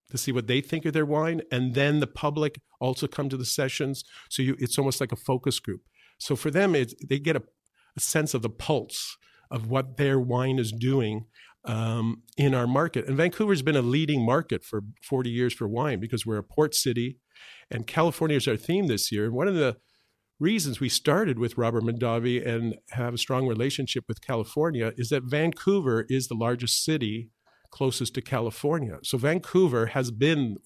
to 0.10 0.18
see 0.18 0.32
what 0.32 0.48
they 0.48 0.62
think 0.62 0.86
of 0.86 0.94
their 0.94 1.06
wine, 1.06 1.42
and 1.52 1.76
then 1.76 2.00
the 2.00 2.08
public 2.08 2.60
also 2.80 3.08
come 3.08 3.30
to 3.30 3.38
the 3.38 3.46
sessions. 3.46 4.04
So 4.30 4.42
you, 4.42 4.56
it's 4.60 4.78
almost 4.78 5.00
like 5.00 5.12
a 5.12 5.18
focus 5.18 5.60
group. 5.60 5.82
So 6.18 6.36
for 6.36 6.52
them, 6.52 6.74
they 6.74 7.20
get 7.20 7.36
a, 7.36 7.44
a 7.96 8.00
sense 8.00 8.34
of 8.34 8.42
the 8.42 8.50
pulse 8.50 9.18
of 9.52 9.68
what 9.68 9.98
their 9.98 10.20
wine 10.20 10.60
is 10.60 10.72
doing 10.72 11.26
um, 11.66 12.24
in 12.38 12.54
our 12.54 12.68
market. 12.68 13.08
And 13.08 13.18
Vancouver's 13.18 13.62
been 13.62 13.76
a 13.76 13.82
leading 13.82 14.26
market 14.26 14.64
for 14.64 14.82
40 15.04 15.30
years 15.30 15.54
for 15.54 15.68
wine 15.68 16.00
because 16.00 16.26
we're 16.26 16.38
a 16.38 16.44
port 16.44 16.74
city, 16.76 17.18
and 17.70 17.86
California 17.86 18.38
is 18.38 18.48
our 18.48 18.58
theme 18.58 18.88
this 18.88 19.12
year. 19.12 19.26
And 19.26 19.34
one 19.34 19.48
of 19.48 19.56
the 19.56 19.78
reasons 20.40 20.80
we 20.80 20.90
started 20.90 21.38
with 21.38 21.58
Robert 21.58 21.84
Mondavi 21.84 22.46
and 22.46 22.76
have 22.92 23.14
a 23.14 23.18
strong 23.18 23.46
relationship 23.46 24.06
with 24.08 24.22
California 24.22 24.94
is 24.98 25.10
that 25.10 25.24
Vancouver 25.24 26.06
is 26.08 26.28
the 26.28 26.36
largest 26.36 26.84
city 26.84 27.30
closest 27.72 28.16
to 28.16 28.22
California. 28.22 28.98
So 29.04 29.18
Vancouver 29.18 29.88
has 29.88 30.12
been 30.12 30.58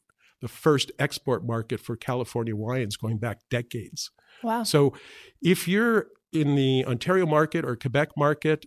the 0.41 0.47
first 0.47 0.91
export 0.99 1.45
market 1.45 1.79
for 1.79 1.95
California 1.95 2.55
wines 2.55 2.97
going 2.97 3.17
back 3.17 3.39
decades. 3.49 4.11
Wow. 4.41 4.63
So 4.63 4.93
if 5.41 5.67
you're 5.67 6.07
in 6.31 6.55
the 6.55 6.85
Ontario 6.85 7.25
market 7.25 7.65
or 7.65 7.75
Quebec 7.75 8.09
market, 8.17 8.65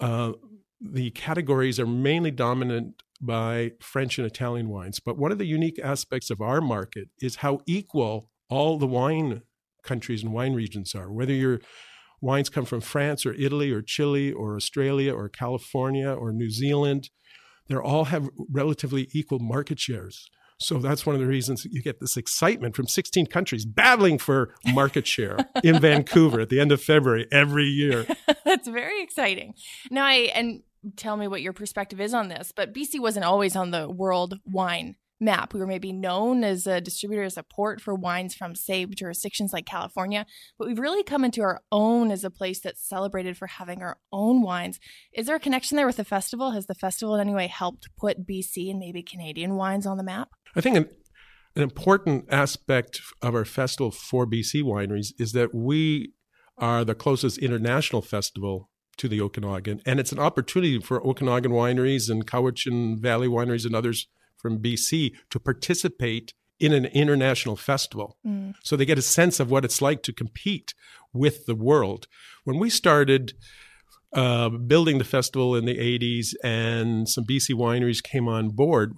uh, 0.00 0.32
the 0.82 1.10
categories 1.10 1.78
are 1.78 1.86
mainly 1.86 2.30
dominant 2.30 3.02
by 3.20 3.72
French 3.80 4.18
and 4.18 4.26
Italian 4.26 4.68
wines. 4.68 4.98
But 4.98 5.16
one 5.16 5.30
of 5.30 5.38
the 5.38 5.46
unique 5.46 5.78
aspects 5.78 6.30
of 6.30 6.40
our 6.40 6.60
market 6.60 7.08
is 7.20 7.36
how 7.36 7.60
equal 7.66 8.28
all 8.48 8.78
the 8.78 8.86
wine 8.86 9.42
countries 9.84 10.22
and 10.22 10.32
wine 10.32 10.54
regions 10.54 10.94
are. 10.94 11.10
Whether 11.10 11.32
your 11.32 11.60
wines 12.20 12.48
come 12.48 12.64
from 12.64 12.80
France 12.80 13.24
or 13.24 13.32
Italy 13.34 13.70
or 13.70 13.82
Chile 13.82 14.32
or 14.32 14.56
Australia 14.56 15.14
or 15.14 15.28
California 15.28 16.10
or 16.10 16.32
New 16.32 16.50
Zealand, 16.50 17.10
they 17.68 17.76
all 17.76 18.06
have 18.06 18.28
relatively 18.50 19.08
equal 19.12 19.38
market 19.38 19.78
shares. 19.78 20.28
So 20.58 20.78
that's 20.78 21.04
one 21.04 21.14
of 21.14 21.20
the 21.20 21.26
reasons 21.26 21.66
you 21.70 21.82
get 21.82 21.98
this 22.00 22.16
excitement 22.16 22.76
from 22.76 22.86
16 22.86 23.26
countries 23.26 23.64
battling 23.64 24.18
for 24.18 24.54
market 24.72 25.06
share 25.06 25.38
in 25.64 25.80
Vancouver 25.80 26.40
at 26.40 26.50
the 26.50 26.60
end 26.60 26.70
of 26.70 26.80
February 26.80 27.26
every 27.32 27.66
year. 27.66 28.06
that's 28.44 28.68
very 28.68 29.02
exciting. 29.02 29.54
Now, 29.90 30.04
I 30.04 30.30
and 30.34 30.62
tell 30.96 31.16
me 31.16 31.28
what 31.28 31.42
your 31.42 31.52
perspective 31.52 32.00
is 32.00 32.14
on 32.14 32.28
this, 32.28 32.52
but 32.54 32.74
BC 32.74 33.00
wasn't 33.00 33.24
always 33.24 33.56
on 33.56 33.70
the 33.70 33.88
world 33.88 34.38
wine 34.44 34.96
map. 35.22 35.54
We 35.54 35.60
were 35.60 35.66
maybe 35.66 35.92
known 35.92 36.44
as 36.44 36.66
a 36.66 36.80
distributor, 36.80 37.22
as 37.22 37.36
a 37.36 37.42
port 37.42 37.80
for 37.80 37.94
wines 37.94 38.34
from, 38.34 38.54
say, 38.54 38.84
jurisdictions 38.84 39.52
like 39.52 39.64
California, 39.64 40.26
but 40.58 40.66
we've 40.66 40.78
really 40.78 41.04
come 41.04 41.24
into 41.24 41.42
our 41.42 41.62
own 41.70 42.10
as 42.10 42.24
a 42.24 42.30
place 42.30 42.60
that's 42.60 42.86
celebrated 42.86 43.38
for 43.38 43.46
having 43.46 43.82
our 43.82 43.98
own 44.12 44.42
wines. 44.42 44.80
Is 45.12 45.26
there 45.26 45.36
a 45.36 45.40
connection 45.40 45.76
there 45.76 45.86
with 45.86 45.96
the 45.96 46.04
festival? 46.04 46.50
Has 46.50 46.66
the 46.66 46.74
festival 46.74 47.14
in 47.14 47.20
any 47.20 47.34
way 47.34 47.46
helped 47.46 47.88
put 47.96 48.26
BC 48.26 48.70
and 48.70 48.80
maybe 48.80 49.02
Canadian 49.02 49.54
wines 49.54 49.86
on 49.86 49.96
the 49.96 50.02
map? 50.02 50.30
I 50.56 50.60
think 50.60 50.76
an, 50.76 50.88
an 51.54 51.62
important 51.62 52.26
aspect 52.30 53.00
of 53.22 53.34
our 53.34 53.44
festival 53.44 53.90
for 53.90 54.26
BC 54.26 54.62
wineries 54.62 55.12
is 55.18 55.32
that 55.32 55.54
we 55.54 56.12
are 56.58 56.84
the 56.84 56.94
closest 56.94 57.38
international 57.38 58.02
festival 58.02 58.68
to 58.98 59.08
the 59.08 59.20
Okanagan, 59.20 59.80
and 59.86 59.98
it's 59.98 60.12
an 60.12 60.18
opportunity 60.18 60.80
for 60.80 61.04
Okanagan 61.06 61.52
wineries 61.52 62.10
and 62.10 62.26
Cowichan 62.26 62.98
Valley 62.98 63.28
wineries 63.28 63.64
and 63.64 63.74
others 63.74 64.08
from 64.36 64.58
BC 64.58 65.12
to 65.30 65.40
participate 65.40 66.34
in 66.58 66.72
an 66.72 66.86
international 66.86 67.56
festival. 67.56 68.16
Mm. 68.26 68.54
So 68.62 68.76
they 68.76 68.84
get 68.84 68.98
a 68.98 69.02
sense 69.02 69.40
of 69.40 69.50
what 69.50 69.64
it's 69.64 69.82
like 69.82 70.02
to 70.04 70.12
compete 70.12 70.74
with 71.12 71.46
the 71.46 71.54
world. 71.54 72.06
When 72.44 72.58
we 72.58 72.70
started 72.70 73.32
uh, 74.12 74.48
building 74.48 74.98
the 74.98 75.04
festival 75.04 75.56
in 75.56 75.64
the 75.64 75.76
80s 75.76 76.34
and 76.44 77.08
some 77.08 77.24
BC 77.24 77.54
wineries 77.54 78.02
came 78.02 78.28
on 78.28 78.50
board, 78.50 78.94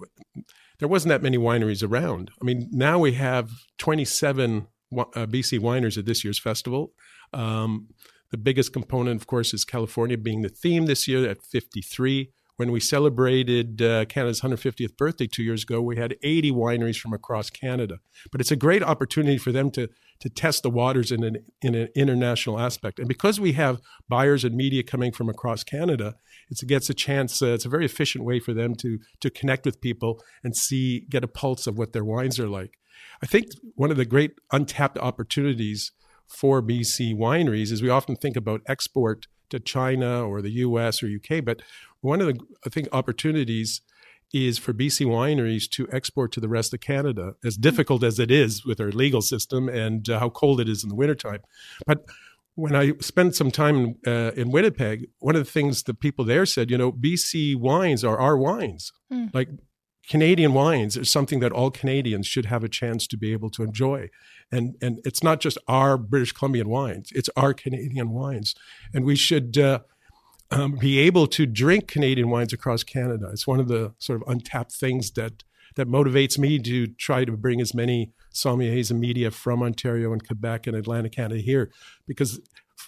there 0.79 0.87
wasn't 0.87 1.09
that 1.09 1.23
many 1.23 1.37
wineries 1.37 1.87
around. 1.87 2.31
I 2.41 2.45
mean, 2.45 2.69
now 2.71 2.99
we 2.99 3.13
have 3.13 3.49
27 3.77 4.67
uh, 4.97 5.03
BC 5.25 5.59
wineries 5.59 5.97
at 5.97 6.05
this 6.05 6.23
year's 6.23 6.39
festival. 6.39 6.91
Um, 7.33 7.87
the 8.35 8.41
biggest 8.41 8.73
component, 8.73 9.21
of 9.21 9.27
course, 9.27 9.53
is 9.53 9.63
California 9.63 10.17
being 10.17 10.41
the 10.41 10.49
theme 10.49 10.87
this 10.87 11.07
year 11.07 11.25
at 11.29 11.41
53. 11.41 12.31
When 12.57 12.69
we 12.69 12.81
celebrated 12.81 13.81
uh, 13.81 14.03
Canada's 14.05 14.41
150th 14.41 14.97
birthday 14.97 15.25
two 15.25 15.41
years 15.41 15.63
ago, 15.63 15.81
we 15.81 15.95
had 15.95 16.17
80 16.21 16.51
wineries 16.51 16.97
from 16.97 17.13
across 17.13 17.49
Canada. 17.49 17.99
But 18.33 18.41
it's 18.41 18.51
a 18.51 18.57
great 18.57 18.83
opportunity 18.83 19.37
for 19.37 19.53
them 19.53 19.71
to 19.71 19.87
to 20.21 20.29
test 20.29 20.63
the 20.63 20.69
waters 20.69 21.11
in 21.11 21.23
an 21.23 21.45
in 21.61 21.75
an 21.75 21.87
international 21.95 22.59
aspect. 22.59 22.99
And 22.99 23.07
because 23.07 23.39
we 23.39 23.53
have 23.53 23.79
buyers 24.09 24.43
and 24.43 24.55
media 24.55 24.83
coming 24.83 25.13
from 25.13 25.29
across 25.29 25.63
Canada, 25.63 26.15
it 26.49 26.67
gets 26.67 26.89
a 26.89 26.93
chance. 26.93 27.41
Uh, 27.41 27.53
it's 27.53 27.65
a 27.65 27.69
very 27.69 27.85
efficient 27.85 28.25
way 28.25 28.39
for 28.41 28.53
them 28.53 28.75
to 28.75 28.99
to 29.21 29.29
connect 29.29 29.65
with 29.65 29.79
people 29.79 30.21
and 30.43 30.55
see 30.55 31.05
get 31.09 31.23
a 31.23 31.27
pulse 31.27 31.67
of 31.67 31.77
what 31.77 31.93
their 31.93 32.05
wines 32.05 32.37
are 32.37 32.49
like. 32.49 32.73
I 33.23 33.27
think 33.27 33.47
one 33.75 33.91
of 33.91 33.97
the 33.97 34.05
great 34.05 34.31
untapped 34.51 34.97
opportunities 34.97 35.91
for 36.27 36.61
BC 36.61 37.15
wineries 37.15 37.71
is 37.71 37.81
we 37.81 37.89
often 37.89 38.15
think 38.15 38.35
about 38.35 38.61
export 38.67 39.27
to 39.49 39.59
China 39.59 40.27
or 40.27 40.41
the 40.41 40.51
US 40.51 41.03
or 41.03 41.07
UK, 41.07 41.43
but 41.43 41.61
one 42.01 42.21
of 42.21 42.27
the 42.27 42.39
I 42.65 42.69
think 42.69 42.87
opportunities 42.91 43.81
is 44.33 44.57
for 44.57 44.73
BC 44.73 45.05
wineries 45.05 45.69
to 45.69 45.87
export 45.91 46.31
to 46.33 46.39
the 46.39 46.49
rest 46.49 46.73
of 46.73 46.81
Canada, 46.81 47.35
as 47.43 47.55
difficult 47.55 48.03
as 48.03 48.19
it 48.19 48.31
is 48.31 48.65
with 48.65 48.81
our 48.81 48.91
legal 48.91 49.21
system 49.21 49.69
and 49.69 50.09
uh, 50.09 50.19
how 50.19 50.29
cold 50.29 50.59
it 50.59 50.67
is 50.67 50.83
in 50.83 50.89
the 50.89 50.95
wintertime. 50.95 51.39
But 51.85 52.05
when 52.55 52.75
I 52.75 52.93
spent 52.99 53.35
some 53.35 53.51
time 53.51 53.95
uh, 54.07 54.31
in 54.35 54.49
Winnipeg, 54.49 55.07
one 55.19 55.35
of 55.35 55.45
the 55.45 55.51
things 55.51 55.83
the 55.83 55.93
people 55.93 56.25
there 56.25 56.45
said, 56.45 56.71
you 56.71 56.77
know, 56.77 56.91
BC 56.91 57.55
wines 57.55 58.03
are 58.03 58.17
our 58.17 58.37
wines. 58.37 58.91
Mm. 59.11 59.33
Like 59.33 59.49
Canadian 60.09 60.53
wines 60.53 60.95
is 60.95 61.09
something 61.09 61.39
that 61.39 61.51
all 61.51 61.71
Canadians 61.71 62.27
should 62.27 62.45
have 62.45 62.63
a 62.63 62.69
chance 62.69 63.07
to 63.07 63.17
be 63.17 63.31
able 63.31 63.49
to 63.51 63.63
enjoy. 63.63 64.09
And, 64.51 64.75
and 64.81 64.99
it's 65.03 65.23
not 65.23 65.39
just 65.39 65.57
our 65.67 65.97
British 65.97 66.31
Columbian 66.31 66.69
wines, 66.69 67.11
it's 67.13 67.29
our 67.35 67.53
Canadian 67.53 68.11
wines. 68.11 68.55
And 68.93 69.03
we 69.03 69.15
should 69.15 69.57
uh, 69.57 69.79
um, 70.51 70.73
be 70.73 70.99
able 70.99 71.27
to 71.27 71.45
drink 71.45 71.87
Canadian 71.87 72.29
wines 72.29 72.53
across 72.53 72.83
Canada. 72.83 73.29
It's 73.31 73.47
one 73.47 73.59
of 73.59 73.67
the 73.67 73.93
sort 73.97 74.21
of 74.21 74.27
untapped 74.27 74.73
things 74.73 75.11
that, 75.11 75.43
that 75.75 75.87
motivates 75.87 76.37
me 76.37 76.59
to 76.59 76.87
try 76.87 77.25
to 77.25 77.31
bring 77.31 77.59
as 77.59 77.73
many 77.73 78.11
sommeliers 78.33 78.91
and 78.91 78.99
media 78.99 79.31
from 79.31 79.63
Ontario 79.63 80.13
and 80.13 80.25
Quebec 80.25 80.67
and 80.67 80.75
Atlantic 80.75 81.13
Canada 81.13 81.41
here 81.41 81.71
because 82.07 82.39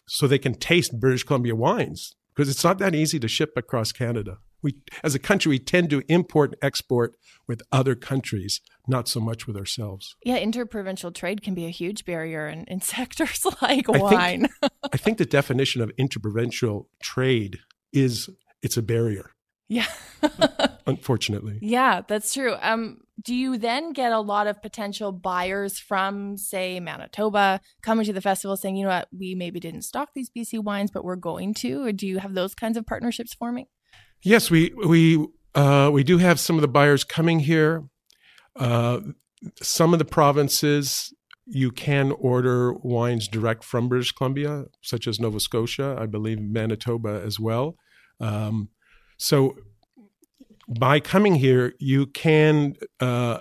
so 0.08 0.28
they 0.28 0.38
can 0.38 0.54
taste 0.54 1.00
British 1.00 1.24
Columbia 1.24 1.56
wines 1.56 2.16
because 2.36 2.50
it's 2.50 2.64
not 2.64 2.78
that 2.80 2.94
easy 2.94 3.20
to 3.20 3.28
ship 3.28 3.54
across 3.56 3.92
Canada. 3.92 4.38
We, 4.68 4.76
as 5.02 5.16
a 5.16 5.20
country, 5.20 5.50
we 5.52 5.60
tend 5.60 5.90
to 5.92 6.04
import 6.10 6.52
and 6.52 6.60
export 6.62 7.16
with 7.48 7.62
other 7.72 7.96
countries, 7.96 8.60
not 8.86 9.08
so 9.08 9.22
much 9.22 9.48
with 9.48 9.56
ourselves. 9.56 10.18
Yeah, 10.26 10.36
interprovincial 10.36 11.14
trade 11.14 11.42
can 11.42 11.54
be 11.54 11.66
a 11.66 11.70
huge 11.70 12.04
barrier 12.04 12.50
in, 12.50 12.66
in 12.66 12.82
sectors 12.96 13.46
like 13.62 13.90
I 13.90 13.98
wine. 13.98 14.50
Think, 14.60 14.74
I 14.92 14.98
think 14.98 15.20
the 15.20 15.26
definition 15.26 15.82
of 15.82 15.90
interprovincial 15.98 16.90
trade 17.02 17.60
is 17.94 18.30
it's 18.62 18.76
a 18.76 18.82
barrier. 18.82 19.32
Yeah. 19.70 19.88
Unfortunately. 20.86 21.60
Yeah, 21.62 22.02
that's 22.06 22.34
true. 22.34 22.56
Um, 22.62 22.98
do 23.24 23.34
you 23.34 23.58
then 23.58 23.94
get 23.94 24.12
a 24.12 24.20
lot 24.20 24.48
of 24.48 24.62
potential 24.62 25.14
buyers 25.14 25.80
from, 25.80 26.36
say, 26.36 26.82
Manitoba 26.82 27.62
coming 27.82 28.06
to 28.06 28.12
the 28.12 28.20
festival 28.20 28.58
saying, 28.58 28.76
you 28.76 28.84
know 28.84 28.90
what, 28.90 29.08
we 29.18 29.34
maybe 29.34 29.62
didn't 29.62 29.84
stock 29.84 30.10
these 30.14 30.30
BC 30.30 30.62
wines, 30.62 30.92
but 30.92 31.06
we're 31.06 31.16
going 31.16 31.54
to? 31.56 31.86
Or 31.86 31.94
do 31.94 32.06
you 32.06 32.20
have 32.20 32.34
those 32.34 32.54
kinds 32.54 32.76
of 32.76 32.86
partnerships 32.86 33.34
forming? 33.34 33.68
Yes, 34.28 34.52
we 34.52 34.74
we 34.86 35.26
uh, 35.56 35.90
we 35.94 36.04
do 36.04 36.18
have 36.18 36.38
some 36.38 36.58
of 36.58 36.62
the 36.62 36.68
buyers 36.68 37.06
coming 37.06 37.40
here. 37.40 37.86
Uh, 38.58 39.00
some 39.62 39.94
of 39.94 40.00
the 40.00 40.06
provinces 40.06 41.14
you 41.46 41.72
can 41.72 42.12
order 42.12 42.74
wines 42.74 43.30
direct 43.30 43.64
from 43.64 43.88
British 43.88 44.12
Columbia, 44.12 44.66
such 44.82 45.08
as 45.08 45.18
Nova 45.18 45.40
Scotia, 45.40 45.96
I 45.98 46.08
believe 46.08 46.42
Manitoba 46.42 47.22
as 47.26 47.40
well. 47.40 47.78
Um, 48.20 48.68
so 49.16 49.56
by 50.78 51.00
coming 51.00 51.36
here, 51.36 51.74
you 51.80 52.06
can 52.08 52.76
uh, 53.00 53.40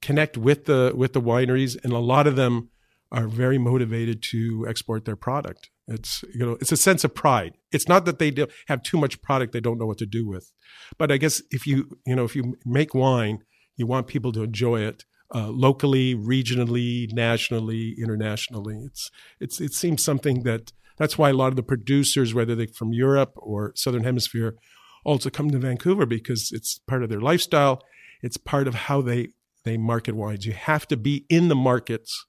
connect 0.00 0.38
with 0.38 0.66
the 0.66 0.92
with 0.94 1.12
the 1.12 1.20
wineries, 1.20 1.76
and 1.82 1.92
a 1.92 1.98
lot 1.98 2.28
of 2.28 2.36
them 2.36 2.68
are 3.10 3.26
very 3.26 3.58
motivated 3.58 4.22
to 4.30 4.64
export 4.68 5.06
their 5.06 5.16
product. 5.16 5.70
It's 5.86 6.24
you 6.34 6.44
know 6.46 6.56
it's 6.60 6.72
a 6.72 6.76
sense 6.76 7.04
of 7.04 7.14
pride. 7.14 7.54
It's 7.70 7.88
not 7.88 8.06
that 8.06 8.18
they 8.18 8.32
have 8.68 8.82
too 8.82 8.96
much 8.96 9.20
product 9.20 9.52
they 9.52 9.60
don't 9.60 9.78
know 9.78 9.86
what 9.86 9.98
to 9.98 10.06
do 10.06 10.26
with, 10.26 10.50
but 10.98 11.12
I 11.12 11.18
guess 11.18 11.42
if 11.50 11.66
you 11.66 11.98
you 12.06 12.16
know 12.16 12.24
if 12.24 12.34
you 12.34 12.54
make 12.64 12.94
wine, 12.94 13.40
you 13.76 13.86
want 13.86 14.06
people 14.06 14.32
to 14.32 14.42
enjoy 14.42 14.80
it 14.80 15.04
uh, 15.34 15.48
locally, 15.48 16.14
regionally, 16.14 17.12
nationally, 17.12 17.94
internationally. 17.98 18.82
It's 18.86 19.10
it's 19.40 19.60
it 19.60 19.74
seems 19.74 20.02
something 20.02 20.42
that 20.44 20.72
that's 20.96 21.18
why 21.18 21.30
a 21.30 21.34
lot 21.34 21.48
of 21.48 21.56
the 21.56 21.62
producers, 21.62 22.32
whether 22.32 22.54
they're 22.54 22.68
from 22.68 22.92
Europe 22.92 23.32
or 23.36 23.72
Southern 23.74 24.04
Hemisphere, 24.04 24.54
also 25.04 25.28
come 25.28 25.50
to 25.50 25.58
Vancouver 25.58 26.06
because 26.06 26.50
it's 26.52 26.78
part 26.78 27.02
of 27.02 27.10
their 27.10 27.20
lifestyle. 27.20 27.82
It's 28.22 28.36
part 28.36 28.68
of 28.68 28.74
how 28.74 29.02
they 29.02 29.28
they 29.64 29.76
market 29.76 30.14
wines. 30.14 30.46
You 30.46 30.52
have 30.52 30.86
to 30.88 30.96
be 30.96 31.26
in 31.28 31.48
the 31.48 31.54
markets 31.54 32.26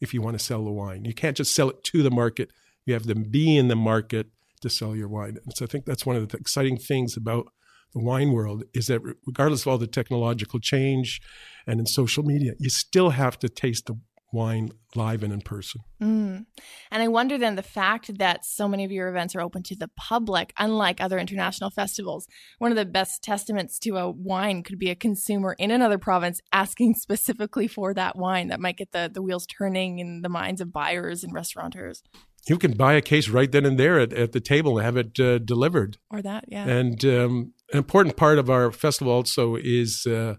if 0.00 0.12
you 0.12 0.22
want 0.22 0.38
to 0.38 0.44
sell 0.44 0.64
the 0.64 0.72
wine. 0.72 1.04
You 1.04 1.14
can't 1.14 1.36
just 1.36 1.54
sell 1.54 1.70
it 1.70 1.84
to 1.84 2.02
the 2.02 2.10
market 2.10 2.50
you 2.86 2.94
have 2.94 3.06
to 3.06 3.14
be 3.14 3.56
in 3.56 3.68
the 3.68 3.76
market 3.76 4.28
to 4.62 4.70
sell 4.70 4.96
your 4.96 5.08
wine. 5.08 5.36
And 5.44 5.54
so 5.54 5.64
I 5.64 5.68
think 5.68 5.84
that's 5.84 6.06
one 6.06 6.16
of 6.16 6.28
the 6.28 6.38
exciting 6.38 6.78
things 6.78 7.16
about 7.16 7.48
the 7.92 8.02
wine 8.02 8.32
world 8.32 8.64
is 8.74 8.86
that 8.86 9.00
regardless 9.26 9.62
of 9.62 9.68
all 9.68 9.78
the 9.78 9.86
technological 9.86 10.60
change 10.60 11.20
and 11.66 11.80
in 11.80 11.86
social 11.86 12.22
media, 12.22 12.52
you 12.58 12.70
still 12.70 13.10
have 13.10 13.38
to 13.40 13.48
taste 13.48 13.86
the 13.86 13.98
wine 14.32 14.70
live 14.94 15.22
and 15.22 15.32
in 15.32 15.40
person. 15.40 15.80
Mm. 16.02 16.46
And 16.90 17.02
I 17.02 17.08
wonder 17.08 17.38
then 17.38 17.54
the 17.54 17.62
fact 17.62 18.18
that 18.18 18.44
so 18.44 18.68
many 18.68 18.84
of 18.84 18.90
your 18.90 19.08
events 19.08 19.34
are 19.34 19.40
open 19.40 19.62
to 19.64 19.76
the 19.76 19.88
public, 19.96 20.52
unlike 20.58 21.00
other 21.00 21.18
international 21.18 21.70
festivals, 21.70 22.26
one 22.58 22.70
of 22.70 22.76
the 22.76 22.84
best 22.84 23.22
testaments 23.22 23.78
to 23.80 23.96
a 23.96 24.10
wine 24.10 24.62
could 24.62 24.78
be 24.78 24.90
a 24.90 24.94
consumer 24.94 25.54
in 25.58 25.70
another 25.70 25.96
province 25.96 26.40
asking 26.52 26.94
specifically 26.98 27.68
for 27.68 27.94
that 27.94 28.16
wine 28.16 28.48
that 28.48 28.60
might 28.60 28.76
get 28.76 28.92
the, 28.92 29.10
the 29.12 29.22
wheels 29.22 29.46
turning 29.46 30.00
in 30.00 30.22
the 30.22 30.28
minds 30.28 30.60
of 30.60 30.72
buyers 30.72 31.22
and 31.24 31.32
restaurateurs 31.32 32.02
you 32.48 32.58
can 32.58 32.72
buy 32.72 32.94
a 32.94 33.00
case 33.00 33.28
right 33.28 33.50
then 33.50 33.66
and 33.66 33.78
there 33.78 33.98
at, 33.98 34.12
at 34.12 34.32
the 34.32 34.40
table 34.40 34.78
and 34.78 34.84
have 34.84 34.96
it 34.96 35.18
uh, 35.18 35.38
delivered. 35.38 35.98
Or 36.10 36.22
that, 36.22 36.44
yeah. 36.48 36.66
And 36.66 37.04
um, 37.04 37.54
an 37.72 37.78
important 37.78 38.16
part 38.16 38.38
of 38.38 38.48
our 38.48 38.70
festival 38.70 39.12
also 39.12 39.56
is 39.56 40.06
uh, 40.06 40.36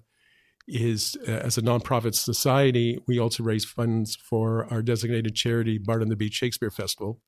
is 0.68 1.18
uh, 1.28 1.32
as 1.32 1.58
a 1.58 1.62
nonprofit 1.62 2.14
society, 2.16 3.00
we 3.08 3.20
also 3.20 3.44
raise 3.44 3.64
funds 3.64 4.16
for 4.16 4.66
our 4.72 4.82
designated 4.82 5.34
charity, 5.36 5.78
Bard 5.78 6.02
on 6.02 6.10
the 6.10 6.16
Beach 6.16 6.34
Shakespeare 6.34 6.72
Festival, 6.72 7.22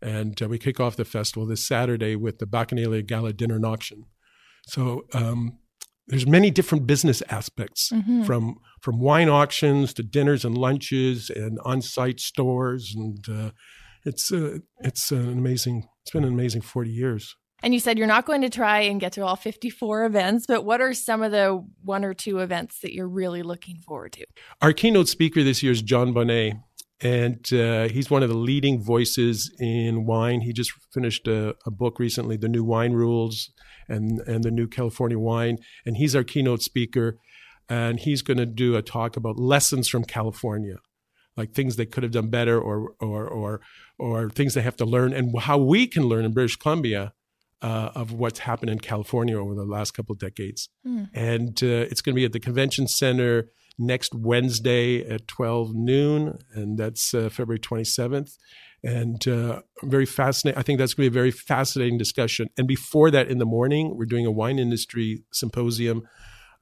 and 0.00 0.40
uh, 0.42 0.48
we 0.48 0.58
kick 0.58 0.80
off 0.80 0.96
the 0.96 1.04
festival 1.04 1.46
this 1.46 1.66
Saturday 1.66 2.16
with 2.16 2.38
the 2.38 2.46
Bacchanalia 2.46 3.06
Gala 3.06 3.32
Dinner 3.32 3.56
and 3.56 3.66
Auction. 3.66 4.04
So. 4.66 5.06
Um, 5.12 5.58
there's 6.08 6.24
many 6.24 6.52
different 6.52 6.86
business 6.86 7.20
aspects 7.30 7.90
mm-hmm. 7.92 8.22
from 8.22 8.58
from 8.80 9.00
wine 9.00 9.28
auctions 9.28 9.92
to 9.94 10.04
dinners 10.04 10.44
and 10.44 10.56
lunches 10.56 11.30
and 11.30 11.58
on-site 11.64 12.20
stores 12.20 12.94
and 12.96 13.28
uh, 13.28 13.50
it's 14.06 14.32
uh, 14.32 14.58
it's 14.80 15.10
an 15.10 15.28
amazing. 15.28 15.88
It's 16.02 16.12
been 16.12 16.24
an 16.24 16.32
amazing 16.32 16.62
forty 16.62 16.90
years. 16.90 17.36
And 17.62 17.74
you 17.74 17.80
said 17.80 17.98
you're 17.98 18.06
not 18.06 18.26
going 18.26 18.42
to 18.42 18.50
try 18.50 18.80
and 18.80 19.00
get 19.00 19.12
to 19.12 19.24
all 19.24 19.34
54 19.34 20.04
events, 20.04 20.44
but 20.46 20.64
what 20.64 20.82
are 20.82 20.92
some 20.92 21.22
of 21.22 21.32
the 21.32 21.64
one 21.82 22.04
or 22.04 22.12
two 22.12 22.38
events 22.40 22.80
that 22.80 22.92
you're 22.92 23.08
really 23.08 23.42
looking 23.42 23.78
forward 23.78 24.12
to? 24.12 24.26
Our 24.60 24.74
keynote 24.74 25.08
speaker 25.08 25.42
this 25.42 25.62
year 25.62 25.72
is 25.72 25.80
Jon 25.80 26.12
Bonné, 26.12 26.60
and 27.00 27.52
uh, 27.54 27.88
he's 27.88 28.10
one 28.10 28.22
of 28.22 28.28
the 28.28 28.36
leading 28.36 28.82
voices 28.82 29.50
in 29.58 30.04
wine. 30.04 30.42
He 30.42 30.52
just 30.52 30.70
finished 30.92 31.26
a, 31.26 31.54
a, 31.64 31.70
book 31.70 31.98
recently, 31.98 32.36
The 32.36 32.48
New 32.48 32.62
Wine 32.62 32.92
Rules 32.92 33.50
and, 33.88 34.20
and 34.26 34.44
the 34.44 34.50
New 34.50 34.68
California 34.68 35.18
Wine, 35.18 35.56
and 35.86 35.96
he's 35.96 36.14
our 36.14 36.24
keynote 36.24 36.62
speaker. 36.62 37.18
And 37.68 37.98
he's 37.98 38.22
going 38.22 38.38
to 38.38 38.46
do 38.46 38.76
a 38.76 38.82
talk 38.82 39.16
about 39.16 39.40
lessons 39.40 39.88
from 39.88 40.04
California 40.04 40.76
like 41.36 41.52
things 41.52 41.76
they 41.76 41.86
could 41.86 42.02
have 42.02 42.12
done 42.12 42.28
better 42.28 42.60
or 42.60 42.94
or 43.00 43.28
or 43.28 43.60
or 43.98 44.30
things 44.30 44.54
they 44.54 44.62
have 44.62 44.76
to 44.76 44.84
learn 44.84 45.12
and 45.12 45.38
how 45.40 45.58
we 45.58 45.86
can 45.86 46.04
learn 46.04 46.24
in 46.24 46.32
British 46.32 46.56
Columbia 46.56 47.12
uh, 47.62 47.90
of 47.94 48.12
what's 48.12 48.40
happened 48.40 48.70
in 48.70 48.78
California 48.78 49.38
over 49.38 49.54
the 49.54 49.64
last 49.64 49.92
couple 49.92 50.12
of 50.12 50.18
decades. 50.18 50.68
Mm. 50.86 51.08
And 51.14 51.62
uh, 51.62 51.86
it's 51.90 52.00
going 52.00 52.14
to 52.14 52.20
be 52.20 52.24
at 52.24 52.32
the 52.32 52.40
convention 52.40 52.86
center 52.86 53.48
next 53.78 54.14
Wednesday 54.14 55.06
at 55.08 55.28
12 55.28 55.74
noon, 55.74 56.38
and 56.54 56.78
that's 56.78 57.12
uh, 57.14 57.28
February 57.28 57.58
27th. 57.58 58.36
And 58.82 59.26
uh, 59.26 59.62
very 59.82 60.06
fascinating. 60.06 60.58
I 60.58 60.62
think 60.62 60.78
that's 60.78 60.94
going 60.94 61.06
to 61.06 61.10
be 61.10 61.14
a 61.14 61.20
very 61.20 61.30
fascinating 61.30 61.98
discussion. 61.98 62.48
And 62.56 62.68
before 62.68 63.10
that, 63.10 63.28
in 63.28 63.38
the 63.38 63.44
morning, 63.44 63.96
we're 63.96 64.04
doing 64.04 64.26
a 64.26 64.30
wine 64.30 64.58
industry 64.58 65.24
symposium 65.32 66.06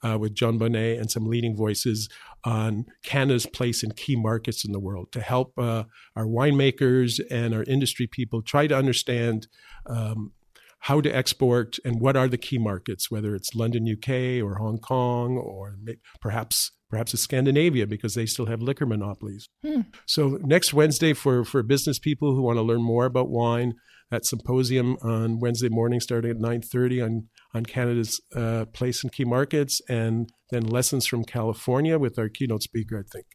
uh, 0.03 0.17
with 0.19 0.35
Jon 0.35 0.59
Bonné 0.59 0.99
and 0.99 1.11
some 1.11 1.27
leading 1.27 1.57
voices 1.57 2.09
on 2.45 2.85
Canada's 3.05 3.47
place 3.47 3.83
in 3.83 3.93
key 3.93 4.17
markets 4.17 4.65
in 4.65 4.73
the 4.73 4.81
world 4.81 5.11
to 5.13 5.21
help 5.21 5.59
uh, 5.59 5.85
our 6.15 6.27
winemakers 6.27 7.21
and 7.31 7.55
our 7.55 7.65
industry 7.65 8.07
people 8.07 8.43
try 8.43 8.67
to 8.67 8.77
understand 8.77 9.49
um, 9.87 10.33
how 10.81 11.01
to 11.01 11.09
export 11.09 11.79
and 11.85 11.99
what 11.99 12.17
are 12.17 12.29
the 12.29 12.37
key 12.37 12.59
markets, 12.59 13.11
whether 13.11 13.35
it's 13.35 13.55
London, 13.55 13.89
UK, 13.91 14.45
or 14.45 14.57
Hong 14.57 14.79
Kong, 14.79 15.39
or 15.39 15.77
perhaps 16.21 16.73
perhaps 16.91 17.15
it's 17.15 17.23
Scandinavia 17.23 17.87
because 17.87 18.15
they 18.15 18.27
still 18.27 18.47
have 18.47 18.61
liquor 18.61 18.87
monopolies. 18.87 19.49
Hmm. 19.65 19.81
So 20.07 20.39
next 20.43 20.75
Wednesday 20.75 21.15
for 21.15 21.45
for 21.45 21.63
business 21.63 21.99
people 21.99 22.35
who 22.35 22.43
want 22.43 22.59
to 22.59 22.63
learn 22.63 22.83
more 22.83 23.07
about 23.07 23.31
wine, 23.31 23.75
that 24.11 24.27
symposium 24.27 24.97
on 25.03 25.41
Wednesday 25.41 25.71
morning 25.71 26.01
starting 26.01 26.31
at 26.31 26.37
9:30 26.37 27.03
on 27.03 27.29
on 27.55 27.65
Canada's 27.65 28.21
uh, 28.35 28.65
place 28.67 29.05
in 29.05 29.11
key 29.11 29.25
markets, 29.25 29.81
and 29.89 30.31
then 30.51 30.67
lessons 30.67 31.07
from 31.07 31.25
California 31.25 31.99
with 31.99 32.19
our 32.19 32.29
keynote 32.29 32.63
speaker. 32.63 32.99
I 32.99 33.09
think 33.11 33.27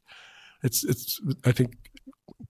it's 0.64 0.84
it's 0.84 1.20
I 1.46 1.52
think 1.52 1.76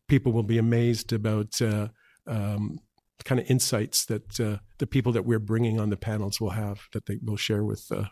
people 0.08 0.32
will 0.32 0.44
be 0.44 0.58
amazed 0.58 1.14
about 1.14 1.62
uh, 1.62 1.90
um, 2.28 2.80
kind 3.24 3.40
of 3.40 3.50
insights 3.50 4.06
that 4.06 4.40
uh, 4.40 4.58
the 4.80 4.88
people 4.88 5.12
that 5.12 5.26
we're 5.26 5.40
bringing 5.40 5.80
on 5.80 5.90
the 5.90 5.98
panels 5.98 6.42
will 6.42 6.52
have 6.52 6.88
that 6.94 7.06
they 7.06 7.18
will 7.22 7.38
share 7.38 7.64
with 7.64 7.86
uh, 7.92 8.06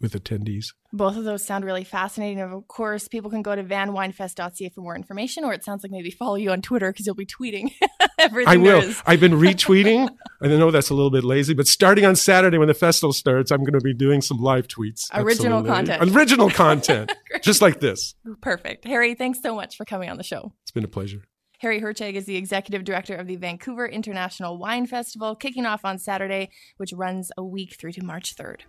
with 0.00 0.12
attendees. 0.12 0.66
Both 0.92 1.16
of 1.16 1.24
those 1.24 1.44
sound 1.44 1.64
really 1.64 1.84
fascinating. 1.84 2.40
Of 2.40 2.68
course, 2.68 3.08
people 3.08 3.30
can 3.30 3.42
go 3.42 3.54
to 3.54 3.62
vanwinefest.ca 3.62 4.68
for 4.70 4.80
more 4.80 4.96
information, 4.96 5.44
or 5.44 5.52
it 5.52 5.64
sounds 5.64 5.82
like 5.82 5.92
maybe 5.92 6.10
follow 6.10 6.34
you 6.34 6.50
on 6.50 6.60
Twitter 6.60 6.92
because 6.92 7.06
you'll 7.06 7.14
be 7.14 7.26
tweeting 7.26 7.72
everything. 8.18 8.52
I 8.52 8.56
will. 8.56 8.92
I've 9.06 9.20
been 9.20 9.32
retweeting. 9.40 10.08
I 10.42 10.48
know 10.48 10.70
that's 10.70 10.90
a 10.90 10.94
little 10.94 11.10
bit 11.10 11.24
lazy, 11.24 11.54
but 11.54 11.66
starting 11.66 12.04
on 12.04 12.16
Saturday 12.16 12.58
when 12.58 12.68
the 12.68 12.74
festival 12.74 13.12
starts, 13.12 13.50
I'm 13.50 13.60
going 13.60 13.72
to 13.72 13.80
be 13.80 13.94
doing 13.94 14.20
some 14.20 14.38
live 14.38 14.68
tweets. 14.68 15.08
Original 15.14 15.60
Absolutely. 15.60 15.70
content. 15.70 16.16
Original 16.16 16.50
content, 16.50 17.12
just 17.42 17.62
like 17.62 17.80
this. 17.80 18.14
Perfect. 18.40 18.84
Harry, 18.84 19.14
thanks 19.14 19.40
so 19.40 19.54
much 19.54 19.76
for 19.76 19.84
coming 19.84 20.10
on 20.10 20.16
the 20.16 20.24
show. 20.24 20.52
It's 20.62 20.70
been 20.72 20.84
a 20.84 20.88
pleasure. 20.88 21.22
Harry 21.60 21.80
Hertscheg 21.80 22.14
is 22.14 22.26
the 22.26 22.34
executive 22.34 22.82
director 22.82 23.14
of 23.14 23.28
the 23.28 23.36
Vancouver 23.36 23.86
International 23.86 24.58
Wine 24.58 24.84
Festival, 24.84 25.36
kicking 25.36 25.64
off 25.64 25.84
on 25.84 25.96
Saturday, 25.96 26.50
which 26.76 26.92
runs 26.92 27.30
a 27.38 27.44
week 27.44 27.76
through 27.78 27.92
to 27.92 28.04
March 28.04 28.34
3rd. 28.34 28.62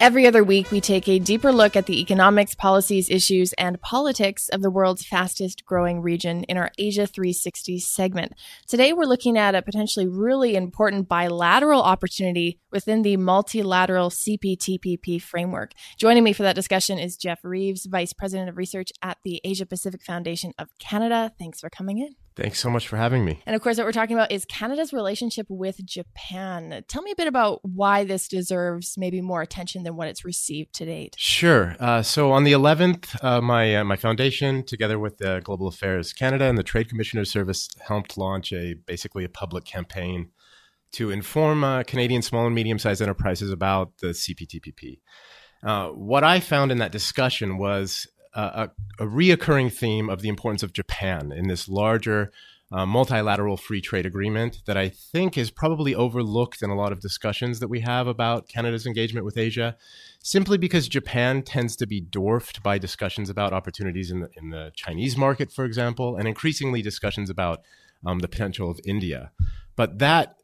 Every 0.00 0.26
other 0.26 0.42
week, 0.42 0.70
we 0.70 0.80
take 0.80 1.10
a 1.10 1.18
deeper 1.18 1.52
look 1.52 1.76
at 1.76 1.84
the 1.84 2.00
economics, 2.00 2.54
policies, 2.54 3.10
issues, 3.10 3.52
and 3.58 3.78
politics 3.82 4.48
of 4.48 4.62
the 4.62 4.70
world's 4.70 5.04
fastest 5.04 5.66
growing 5.66 6.00
region 6.00 6.42
in 6.44 6.56
our 6.56 6.70
Asia 6.78 7.06
360 7.06 7.78
segment. 7.80 8.32
Today, 8.66 8.94
we're 8.94 9.04
looking 9.04 9.36
at 9.36 9.54
a 9.54 9.60
potentially 9.60 10.08
really 10.08 10.56
important 10.56 11.06
bilateral 11.06 11.82
opportunity 11.82 12.58
within 12.72 13.02
the 13.02 13.18
multilateral 13.18 14.08
CPTPP 14.08 15.20
framework. 15.20 15.72
Joining 15.98 16.24
me 16.24 16.32
for 16.32 16.44
that 16.44 16.56
discussion 16.56 16.98
is 16.98 17.18
Jeff 17.18 17.40
Reeves, 17.44 17.84
Vice 17.84 18.14
President 18.14 18.48
of 18.48 18.56
Research 18.56 18.92
at 19.02 19.18
the 19.22 19.42
Asia 19.44 19.66
Pacific 19.66 20.02
Foundation 20.02 20.54
of 20.58 20.70
Canada. 20.78 21.30
Thanks 21.38 21.60
for 21.60 21.68
coming 21.68 21.98
in. 21.98 22.14
Thanks 22.36 22.60
so 22.60 22.70
much 22.70 22.86
for 22.86 22.96
having 22.96 23.24
me. 23.24 23.42
And 23.44 23.56
of 23.56 23.62
course, 23.62 23.76
what 23.76 23.84
we're 23.84 23.92
talking 23.92 24.16
about 24.16 24.30
is 24.30 24.44
Canada's 24.44 24.92
relationship 24.92 25.46
with 25.48 25.84
Japan. 25.84 26.84
Tell 26.88 27.02
me 27.02 27.10
a 27.10 27.16
bit 27.16 27.26
about 27.26 27.60
why 27.64 28.04
this 28.04 28.28
deserves 28.28 28.94
maybe 28.96 29.20
more 29.20 29.42
attention 29.42 29.82
than 29.82 29.96
what 29.96 30.08
it's 30.08 30.24
received 30.24 30.72
to 30.74 30.84
date. 30.84 31.16
Sure. 31.18 31.76
Uh, 31.80 32.02
so 32.02 32.30
on 32.32 32.44
the 32.44 32.52
11th, 32.52 33.22
uh, 33.24 33.40
my 33.40 33.76
uh, 33.76 33.84
my 33.84 33.96
foundation, 33.96 34.62
together 34.62 34.98
with 34.98 35.18
the 35.18 35.40
Global 35.42 35.66
Affairs 35.66 36.12
Canada 36.12 36.44
and 36.44 36.56
the 36.56 36.62
Trade 36.62 36.88
Commissioner 36.88 37.24
Service, 37.24 37.68
helped 37.86 38.16
launch 38.16 38.52
a 38.52 38.74
basically 38.86 39.24
a 39.24 39.28
public 39.28 39.64
campaign 39.64 40.30
to 40.92 41.10
inform 41.10 41.64
uh, 41.64 41.82
Canadian 41.84 42.22
small 42.22 42.46
and 42.46 42.54
medium 42.54 42.78
sized 42.78 43.02
enterprises 43.02 43.50
about 43.50 43.98
the 43.98 44.08
CPTPP. 44.08 45.00
Uh, 45.62 45.88
what 45.88 46.24
I 46.24 46.40
found 46.40 46.72
in 46.72 46.78
that 46.78 46.92
discussion 46.92 47.58
was 47.58 48.06
a, 48.34 48.70
a 48.98 49.04
reoccurring 49.04 49.72
theme 49.72 50.08
of 50.08 50.22
the 50.22 50.28
importance 50.28 50.62
of 50.62 50.72
Japan 50.72 51.32
in 51.32 51.48
this 51.48 51.68
larger 51.68 52.32
uh, 52.72 52.86
multilateral 52.86 53.56
free 53.56 53.80
trade 53.80 54.06
agreement 54.06 54.62
that 54.66 54.76
I 54.76 54.88
think 54.88 55.36
is 55.36 55.50
probably 55.50 55.94
overlooked 55.94 56.62
in 56.62 56.70
a 56.70 56.76
lot 56.76 56.92
of 56.92 57.00
discussions 57.00 57.58
that 57.58 57.68
we 57.68 57.80
have 57.80 58.06
about 58.06 58.48
Canada's 58.48 58.86
engagement 58.86 59.26
with 59.26 59.36
Asia, 59.36 59.76
simply 60.22 60.56
because 60.56 60.86
Japan 60.86 61.42
tends 61.42 61.74
to 61.76 61.86
be 61.86 62.00
dwarfed 62.00 62.62
by 62.62 62.78
discussions 62.78 63.28
about 63.28 63.52
opportunities 63.52 64.10
in 64.10 64.20
the, 64.20 64.28
in 64.36 64.50
the 64.50 64.70
Chinese 64.76 65.16
market, 65.16 65.50
for 65.50 65.64
example, 65.64 66.16
and 66.16 66.28
increasingly 66.28 66.80
discussions 66.80 67.28
about 67.28 67.62
um, 68.06 68.20
the 68.20 68.28
potential 68.28 68.70
of 68.70 68.78
India. 68.84 69.32
But 69.74 69.98
that 69.98 70.36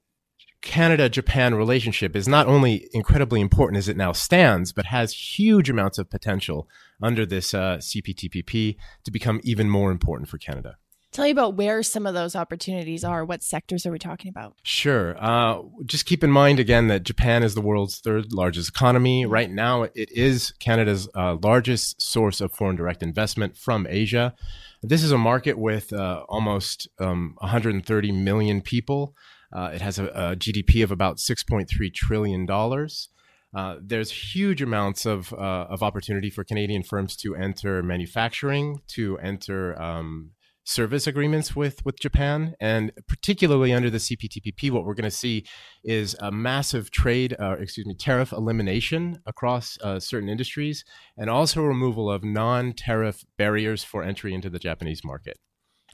Canada 0.62 1.08
Japan 1.08 1.54
relationship 1.54 2.16
is 2.16 2.26
not 2.26 2.46
only 2.46 2.88
incredibly 2.92 3.40
important 3.40 3.78
as 3.78 3.88
it 3.88 3.96
now 3.96 4.12
stands, 4.12 4.72
but 4.72 4.86
has 4.86 5.12
huge 5.12 5.70
amounts 5.70 5.98
of 5.98 6.10
potential 6.10 6.68
under 7.00 7.24
this 7.26 7.54
uh, 7.54 7.78
CPTPP 7.78 8.76
to 9.04 9.10
become 9.10 9.40
even 9.44 9.68
more 9.70 9.90
important 9.90 10.28
for 10.28 10.38
Canada. 10.38 10.76
Tell 11.12 11.24
me 11.24 11.30
about 11.30 11.54
where 11.54 11.82
some 11.82 12.04
of 12.04 12.12
those 12.12 12.36
opportunities 12.36 13.02
are. 13.02 13.24
What 13.24 13.42
sectors 13.42 13.86
are 13.86 13.90
we 13.90 13.98
talking 13.98 14.28
about? 14.28 14.54
Sure. 14.62 15.16
Uh, 15.18 15.62
just 15.86 16.04
keep 16.04 16.22
in 16.22 16.30
mind 16.30 16.60
again 16.60 16.88
that 16.88 17.04
Japan 17.04 17.42
is 17.42 17.54
the 17.54 17.62
world's 17.62 18.00
third 18.00 18.34
largest 18.34 18.68
economy. 18.68 19.24
Right 19.24 19.50
now, 19.50 19.84
it 19.84 20.12
is 20.12 20.52
Canada's 20.58 21.08
uh, 21.14 21.36
largest 21.42 22.02
source 22.02 22.42
of 22.42 22.52
foreign 22.52 22.76
direct 22.76 23.02
investment 23.02 23.56
from 23.56 23.86
Asia. 23.88 24.34
This 24.82 25.02
is 25.02 25.10
a 25.10 25.16
market 25.16 25.58
with 25.58 25.90
uh, 25.92 26.24
almost 26.28 26.86
um, 26.98 27.34
130 27.38 28.12
million 28.12 28.60
people. 28.60 29.14
Uh, 29.52 29.70
it 29.72 29.80
has 29.80 29.98
a, 29.98 30.06
a, 30.06 30.36
GDP 30.36 30.82
of 30.82 30.90
about 30.90 31.18
$6.3 31.18 31.94
trillion. 31.94 32.46
Uh, 33.54 33.76
there's 33.80 34.10
huge 34.10 34.60
amounts 34.60 35.06
of, 35.06 35.32
uh, 35.32 35.66
of 35.70 35.82
opportunity 35.82 36.30
for 36.30 36.44
Canadian 36.44 36.82
firms 36.82 37.16
to 37.16 37.34
enter 37.34 37.82
manufacturing, 37.82 38.80
to 38.88 39.18
enter 39.18 39.80
um, 39.80 40.32
service 40.66 41.06
agreements 41.06 41.54
with, 41.54 41.82
with 41.84 41.98
Japan. 41.98 42.54
And 42.60 42.92
particularly 43.08 43.72
under 43.72 43.88
the 43.88 43.98
CPTPP, 43.98 44.70
what 44.70 44.84
we're 44.84 44.94
going 44.94 45.04
to 45.04 45.10
see 45.10 45.46
is 45.84 46.16
a 46.20 46.30
massive 46.30 46.90
trade, 46.90 47.36
uh, 47.38 47.56
excuse 47.58 47.86
me, 47.86 47.94
tariff 47.94 48.32
elimination 48.32 49.20
across 49.26 49.78
uh, 49.82 50.00
certain 50.00 50.28
industries, 50.28 50.84
and 51.16 51.30
also 51.30 51.62
removal 51.62 52.10
of 52.10 52.24
non 52.24 52.72
tariff 52.72 53.24
barriers 53.38 53.84
for 53.84 54.02
entry 54.02 54.34
into 54.34 54.50
the 54.50 54.58
Japanese 54.58 55.02
market. 55.04 55.38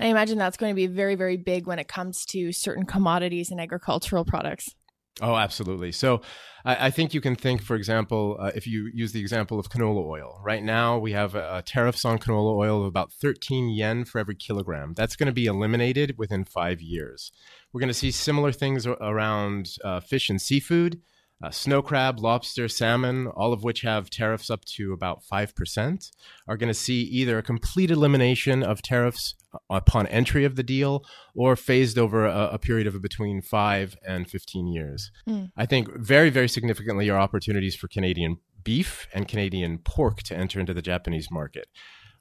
I 0.00 0.06
imagine 0.06 0.38
that's 0.38 0.56
going 0.56 0.70
to 0.70 0.76
be 0.76 0.86
very, 0.86 1.14
very 1.14 1.36
big 1.36 1.66
when 1.66 1.78
it 1.78 1.88
comes 1.88 2.24
to 2.26 2.52
certain 2.52 2.84
commodities 2.86 3.50
and 3.50 3.60
agricultural 3.60 4.24
products. 4.24 4.74
Oh, 5.20 5.36
absolutely. 5.36 5.92
So 5.92 6.22
I, 6.64 6.86
I 6.86 6.90
think 6.90 7.12
you 7.12 7.20
can 7.20 7.36
think, 7.36 7.62
for 7.62 7.76
example, 7.76 8.38
uh, 8.40 8.50
if 8.54 8.66
you 8.66 8.90
use 8.94 9.12
the 9.12 9.20
example 9.20 9.58
of 9.58 9.68
canola 9.68 10.04
oil. 10.04 10.40
Right 10.42 10.62
now, 10.62 10.98
we 10.98 11.12
have 11.12 11.36
uh, 11.36 11.60
tariffs 11.66 12.04
on 12.04 12.18
canola 12.18 12.56
oil 12.56 12.80
of 12.80 12.86
about 12.86 13.12
13 13.12 13.68
yen 13.68 14.04
for 14.06 14.18
every 14.18 14.34
kilogram. 14.34 14.94
That's 14.94 15.14
going 15.14 15.26
to 15.26 15.32
be 15.32 15.46
eliminated 15.46 16.16
within 16.16 16.44
five 16.44 16.80
years. 16.80 17.30
We're 17.72 17.80
going 17.80 17.88
to 17.88 17.94
see 17.94 18.10
similar 18.10 18.52
things 18.52 18.86
around 18.86 19.76
uh, 19.84 20.00
fish 20.00 20.30
and 20.30 20.40
seafood 20.40 21.00
uh, 21.42 21.50
snow 21.50 21.82
crab, 21.82 22.20
lobster, 22.20 22.68
salmon, 22.68 23.26
all 23.26 23.52
of 23.52 23.64
which 23.64 23.80
have 23.80 24.10
tariffs 24.10 24.48
up 24.50 24.64
to 24.64 24.92
about 24.92 25.22
5%, 25.24 26.12
are 26.46 26.56
going 26.56 26.68
to 26.68 26.74
see 26.74 27.02
either 27.02 27.38
a 27.38 27.42
complete 27.42 27.90
elimination 27.90 28.62
of 28.62 28.82
tariffs 28.82 29.34
upon 29.68 30.06
entry 30.06 30.44
of 30.44 30.56
the 30.56 30.62
deal 30.62 31.04
or 31.34 31.56
phased 31.56 31.98
over 31.98 32.26
a, 32.26 32.50
a 32.52 32.58
period 32.58 32.86
of 32.86 33.00
between 33.02 33.42
5 33.42 33.96
and 34.06 34.28
15 34.28 34.66
years. 34.66 35.10
Mm. 35.28 35.50
I 35.56 35.66
think 35.66 35.88
very, 35.96 36.30
very 36.30 36.48
significantly 36.48 37.10
are 37.10 37.18
opportunities 37.18 37.74
for 37.74 37.88
Canadian 37.88 38.38
beef 38.64 39.08
and 39.12 39.26
Canadian 39.26 39.78
pork 39.78 40.22
to 40.22 40.36
enter 40.36 40.60
into 40.60 40.72
the 40.72 40.82
Japanese 40.82 41.28
market. 41.30 41.66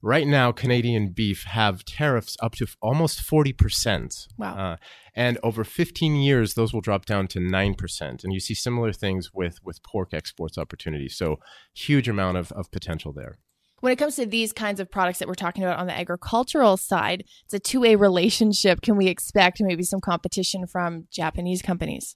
Right 0.01 0.25
now, 0.25 0.51
Canadian 0.51 1.09
beef 1.09 1.43
have 1.43 1.85
tariffs 1.85 2.35
up 2.41 2.53
to 2.55 2.65
almost 2.81 3.19
40%. 3.19 4.27
Wow. 4.37 4.55
Uh, 4.55 4.75
and 5.13 5.37
over 5.43 5.63
15 5.63 6.15
years, 6.15 6.53
those 6.53 6.73
will 6.73 6.81
drop 6.81 7.05
down 7.05 7.27
to 7.27 7.39
9%. 7.39 8.23
And 8.23 8.33
you 8.33 8.39
see 8.39 8.53
similar 8.53 8.93
things 8.93 9.31
with, 9.33 9.59
with 9.63 9.83
pork 9.83 10.13
exports 10.13 10.57
opportunities. 10.57 11.17
So, 11.17 11.39
huge 11.73 12.07
amount 12.07 12.37
of, 12.37 12.51
of 12.53 12.71
potential 12.71 13.11
there. 13.11 13.37
When 13.81 13.91
it 13.91 13.97
comes 13.97 14.15
to 14.17 14.25
these 14.27 14.53
kinds 14.53 14.79
of 14.79 14.91
products 14.91 15.19
that 15.19 15.27
we're 15.27 15.33
talking 15.33 15.63
about 15.63 15.79
on 15.79 15.87
the 15.87 15.97
agricultural 15.97 16.77
side, 16.77 17.25
it's 17.45 17.53
a 17.53 17.59
two 17.59 17.81
way 17.81 17.95
relationship. 17.95 18.81
Can 18.81 18.95
we 18.95 19.07
expect 19.07 19.59
maybe 19.59 19.83
some 19.83 19.99
competition 19.99 20.67
from 20.67 21.07
Japanese 21.11 21.61
companies? 21.61 22.15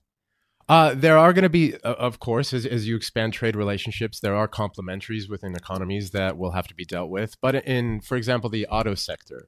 Uh, 0.67 0.95
there 0.95 1.17
are 1.17 1.31
going 1.34 1.43
to 1.43 1.49
be, 1.49 1.75
uh, 1.84 1.93
of 1.93 2.19
course, 2.19 2.51
as, 2.53 2.65
as 2.65 2.88
you 2.88 2.95
expand 2.95 3.34
trade 3.34 3.55
relationships, 3.55 4.19
there 4.19 4.36
are 4.36 4.47
complementaries 4.47 5.29
within 5.29 5.55
economies 5.55 6.12
that 6.12 6.38
will 6.38 6.51
have 6.51 6.67
to 6.67 6.73
be 6.73 6.86
dealt 6.86 7.10
with. 7.10 7.36
But 7.39 7.55
in, 7.67 8.01
for 8.01 8.15
example, 8.15 8.49
the 8.49 8.65
auto 8.67 8.95
sector, 8.95 9.47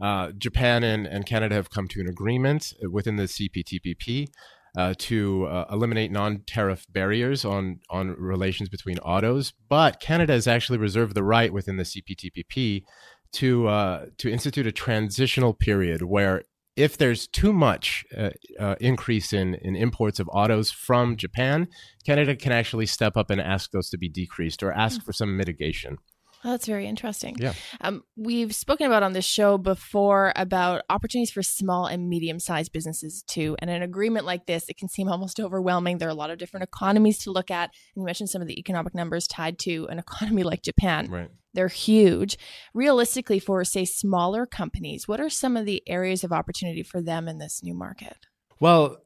uh, 0.00 0.32
Japan 0.32 0.84
and, 0.84 1.06
and 1.06 1.26
Canada 1.26 1.54
have 1.54 1.70
come 1.70 1.88
to 1.88 2.00
an 2.00 2.08
agreement 2.08 2.72
within 2.90 3.16
the 3.16 3.24
CPTPP 3.24 4.28
uh, 4.76 4.94
to 4.98 5.46
uh, 5.46 5.66
eliminate 5.70 6.12
non-tariff 6.12 6.86
barriers 6.90 7.44
on 7.44 7.80
on 7.90 8.10
relations 8.18 8.68
between 8.68 8.98
autos. 8.98 9.52
But 9.68 10.00
Canada 10.00 10.34
has 10.34 10.46
actually 10.46 10.78
reserved 10.78 11.14
the 11.14 11.24
right 11.24 11.52
within 11.52 11.76
the 11.76 11.84
CPTPP 11.84 12.84
to 13.32 13.68
uh, 13.68 14.06
to 14.18 14.30
institute 14.30 14.66
a 14.66 14.72
transitional 14.72 15.54
period 15.54 16.02
where 16.02 16.42
if 16.76 16.96
there's 16.96 17.26
too 17.26 17.52
much 17.52 18.04
uh, 18.16 18.30
uh, 18.60 18.76
increase 18.80 19.32
in, 19.32 19.56
in 19.56 19.74
imports 19.74 20.20
of 20.20 20.30
autos 20.32 20.70
from 20.70 21.16
Japan, 21.16 21.66
Canada 22.06 22.36
can 22.36 22.52
actually 22.52 22.86
step 22.86 23.16
up 23.16 23.30
and 23.30 23.40
ask 23.40 23.72
those 23.72 23.90
to 23.90 23.98
be 23.98 24.08
decreased 24.08 24.62
or 24.62 24.70
ask 24.70 25.02
for 25.02 25.12
some 25.12 25.36
mitigation. 25.36 25.98
Oh, 26.44 26.50
that's 26.50 26.66
very 26.66 26.86
interesting. 26.86 27.36
Yeah. 27.38 27.52
Um, 27.80 28.04
we've 28.16 28.54
spoken 28.54 28.86
about 28.86 29.02
on 29.02 29.12
this 29.12 29.24
show 29.24 29.58
before 29.58 30.32
about 30.36 30.82
opportunities 30.88 31.32
for 31.32 31.42
small 31.42 31.86
and 31.86 32.08
medium 32.08 32.38
sized 32.38 32.72
businesses 32.72 33.24
too. 33.26 33.56
And 33.58 33.68
an 33.70 33.82
agreement 33.82 34.24
like 34.24 34.46
this, 34.46 34.68
it 34.68 34.76
can 34.76 34.88
seem 34.88 35.08
almost 35.08 35.40
overwhelming. 35.40 35.98
There 35.98 36.08
are 36.08 36.12
a 36.12 36.14
lot 36.14 36.30
of 36.30 36.38
different 36.38 36.64
economies 36.64 37.18
to 37.20 37.32
look 37.32 37.50
at. 37.50 37.70
And 37.94 38.02
you 38.02 38.04
mentioned 38.04 38.30
some 38.30 38.42
of 38.42 38.48
the 38.48 38.58
economic 38.58 38.94
numbers 38.94 39.26
tied 39.26 39.58
to 39.60 39.86
an 39.90 39.98
economy 40.08 40.44
like 40.44 40.62
Japan. 40.62 41.10
Right. 41.10 41.30
They're 41.54 41.68
huge. 41.68 42.38
Realistically, 42.72 43.40
for 43.40 43.64
say 43.64 43.84
smaller 43.84 44.46
companies, 44.46 45.08
what 45.08 45.20
are 45.20 45.30
some 45.30 45.56
of 45.56 45.66
the 45.66 45.82
areas 45.88 46.22
of 46.22 46.32
opportunity 46.32 46.84
for 46.84 47.00
them 47.02 47.26
in 47.26 47.38
this 47.38 47.62
new 47.64 47.74
market? 47.74 48.16
Well, 48.60 48.98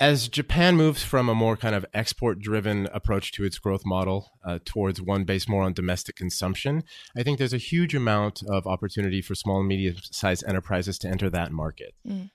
as 0.00 0.28
Japan 0.28 0.76
moves 0.76 1.02
from 1.02 1.28
a 1.28 1.34
more 1.34 1.56
kind 1.56 1.74
of 1.74 1.84
export 1.92 2.38
driven 2.38 2.88
approach 2.92 3.32
to 3.32 3.44
its 3.44 3.58
growth 3.58 3.82
model 3.84 4.30
uh, 4.44 4.58
towards 4.64 5.02
one 5.02 5.24
based 5.24 5.48
more 5.48 5.64
on 5.64 5.72
domestic 5.72 6.14
consumption, 6.16 6.84
I 7.16 7.22
think 7.22 7.38
there's 7.38 7.52
a 7.52 7.58
huge 7.58 7.94
amount 7.94 8.42
of 8.48 8.66
opportunity 8.66 9.20
for 9.20 9.34
small 9.34 9.58
and 9.58 9.68
medium 9.68 9.96
sized 10.02 10.44
enterprises 10.46 10.98
to 11.00 11.08
enter 11.08 11.28
that 11.30 11.50
market. 11.50 11.94
Mm. 12.06 12.30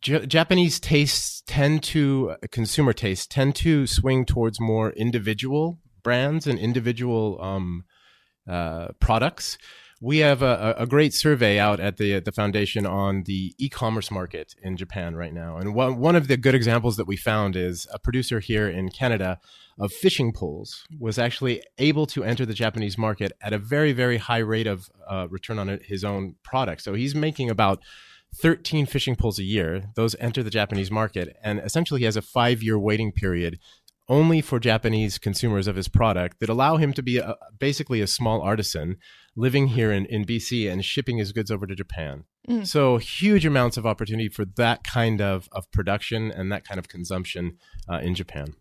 J- 0.00 0.26
Japanese 0.26 0.78
tastes 0.78 1.42
tend 1.46 1.82
to, 1.84 2.36
uh, 2.42 2.46
consumer 2.52 2.92
tastes 2.92 3.26
tend 3.26 3.56
to 3.56 3.86
swing 3.86 4.24
towards 4.24 4.60
more 4.60 4.90
individual 4.92 5.80
brands 6.04 6.46
and 6.46 6.58
individual 6.58 7.42
um, 7.42 7.84
uh, 8.48 8.88
products 9.00 9.58
we 10.00 10.18
have 10.18 10.42
a, 10.42 10.74
a, 10.78 10.86
great 10.86 11.12
survey 11.12 11.58
out 11.58 11.80
at 11.80 11.96
the 11.96 12.20
the 12.20 12.32
foundation 12.32 12.86
on 12.86 13.24
the 13.24 13.54
e-commerce 13.58 14.10
market 14.10 14.54
in 14.62 14.76
Japan 14.76 15.16
right 15.16 15.34
now, 15.34 15.56
and 15.56 15.74
one 15.74 15.98
one 15.98 16.14
of 16.16 16.28
the 16.28 16.36
good 16.36 16.54
examples 16.54 16.96
that 16.96 17.06
we 17.06 17.16
found 17.16 17.56
is 17.56 17.86
a 17.92 17.98
producer 17.98 18.40
here 18.40 18.68
in 18.68 18.90
Canada 18.90 19.38
of 19.78 19.92
fishing 19.92 20.32
poles 20.32 20.84
was 20.98 21.18
actually 21.18 21.62
able 21.78 22.06
to 22.06 22.24
enter 22.24 22.44
the 22.44 22.54
Japanese 22.54 22.98
market 22.98 23.32
at 23.40 23.52
a 23.52 23.58
very 23.58 23.92
very 23.92 24.18
high 24.18 24.38
rate 24.38 24.66
of 24.66 24.88
uh, 25.08 25.26
return 25.30 25.58
on 25.58 25.80
his 25.82 26.04
own 26.04 26.36
product. 26.42 26.82
So 26.82 26.94
he's 26.94 27.14
making 27.14 27.50
about 27.50 27.80
13 28.36 28.86
fishing 28.86 29.16
poles 29.16 29.38
a 29.38 29.44
year. 29.44 29.90
Those 29.96 30.14
enter 30.20 30.42
the 30.42 30.50
Japanese 30.50 30.90
market, 30.90 31.36
and 31.42 31.58
essentially 31.60 32.00
he 32.00 32.04
has 32.04 32.16
a 32.16 32.22
five 32.22 32.62
year 32.62 32.78
waiting 32.78 33.10
period 33.10 33.58
only 34.08 34.40
for 34.40 34.58
Japanese 34.58 35.18
consumers 35.18 35.66
of 35.66 35.76
his 35.76 35.88
product 35.88 36.40
that 36.40 36.48
allow 36.48 36.76
him 36.76 36.92
to 36.94 37.02
be 37.02 37.18
a, 37.18 37.36
basically 37.58 38.00
a 38.00 38.06
small 38.06 38.40
artisan 38.40 38.96
living 39.36 39.68
here 39.68 39.92
in, 39.92 40.06
in 40.06 40.24
BC 40.24 40.70
and 40.70 40.84
shipping 40.84 41.18
his 41.18 41.32
goods 41.32 41.50
over 41.50 41.66
to 41.66 41.74
Japan. 41.74 42.24
Mm. 42.48 42.66
So 42.66 42.96
huge 42.96 43.44
amounts 43.44 43.76
of 43.76 43.86
opportunity 43.86 44.28
for 44.28 44.44
that 44.56 44.82
kind 44.82 45.20
of, 45.20 45.48
of 45.52 45.70
production 45.70 46.30
and 46.30 46.50
that 46.50 46.66
kind 46.66 46.78
of 46.78 46.88
consumption 46.88 47.58
uh, 47.90 47.98
in 47.98 48.14
Japan. 48.14 48.54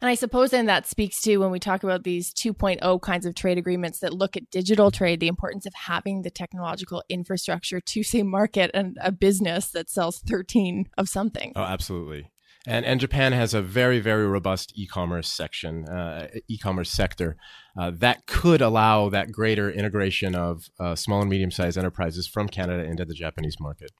And 0.00 0.08
I 0.08 0.14
suppose 0.14 0.50
then 0.50 0.66
that 0.66 0.86
speaks 0.86 1.20
to 1.22 1.38
when 1.38 1.50
we 1.50 1.58
talk 1.58 1.82
about 1.82 2.04
these 2.04 2.32
2.0 2.32 3.02
kinds 3.02 3.26
of 3.26 3.34
trade 3.34 3.58
agreements 3.58 3.98
that 4.00 4.14
look 4.14 4.36
at 4.36 4.48
digital 4.50 4.90
trade, 4.90 5.18
the 5.18 5.28
importance 5.28 5.66
of 5.66 5.74
having 5.74 6.22
the 6.22 6.30
technological 6.30 7.02
infrastructure 7.08 7.80
to 7.80 8.02
say 8.04 8.22
market 8.22 8.70
and 8.74 8.96
a 9.02 9.10
business 9.10 9.70
that 9.72 9.90
sells 9.90 10.20
13 10.20 10.88
of 10.96 11.08
something. 11.08 11.52
Oh, 11.56 11.62
absolutely. 11.62 12.30
And, 12.66 12.84
and 12.84 13.00
Japan 13.00 13.32
has 13.32 13.54
a 13.54 13.62
very, 13.62 14.00
very 14.00 14.26
robust 14.26 14.72
e-commerce 14.74 15.30
section, 15.32 15.88
uh, 15.88 16.28
e-commerce 16.48 16.90
sector 16.90 17.36
uh, 17.78 17.92
that 17.94 18.26
could 18.26 18.60
allow 18.60 19.08
that 19.08 19.32
greater 19.32 19.70
integration 19.70 20.34
of 20.34 20.68
uh, 20.78 20.94
small 20.94 21.20
and 21.20 21.30
medium-sized 21.30 21.78
enterprises 21.78 22.26
from 22.26 22.48
Canada 22.48 22.84
into 22.84 23.04
the 23.04 23.14
Japanese 23.14 23.58
market. 23.60 23.92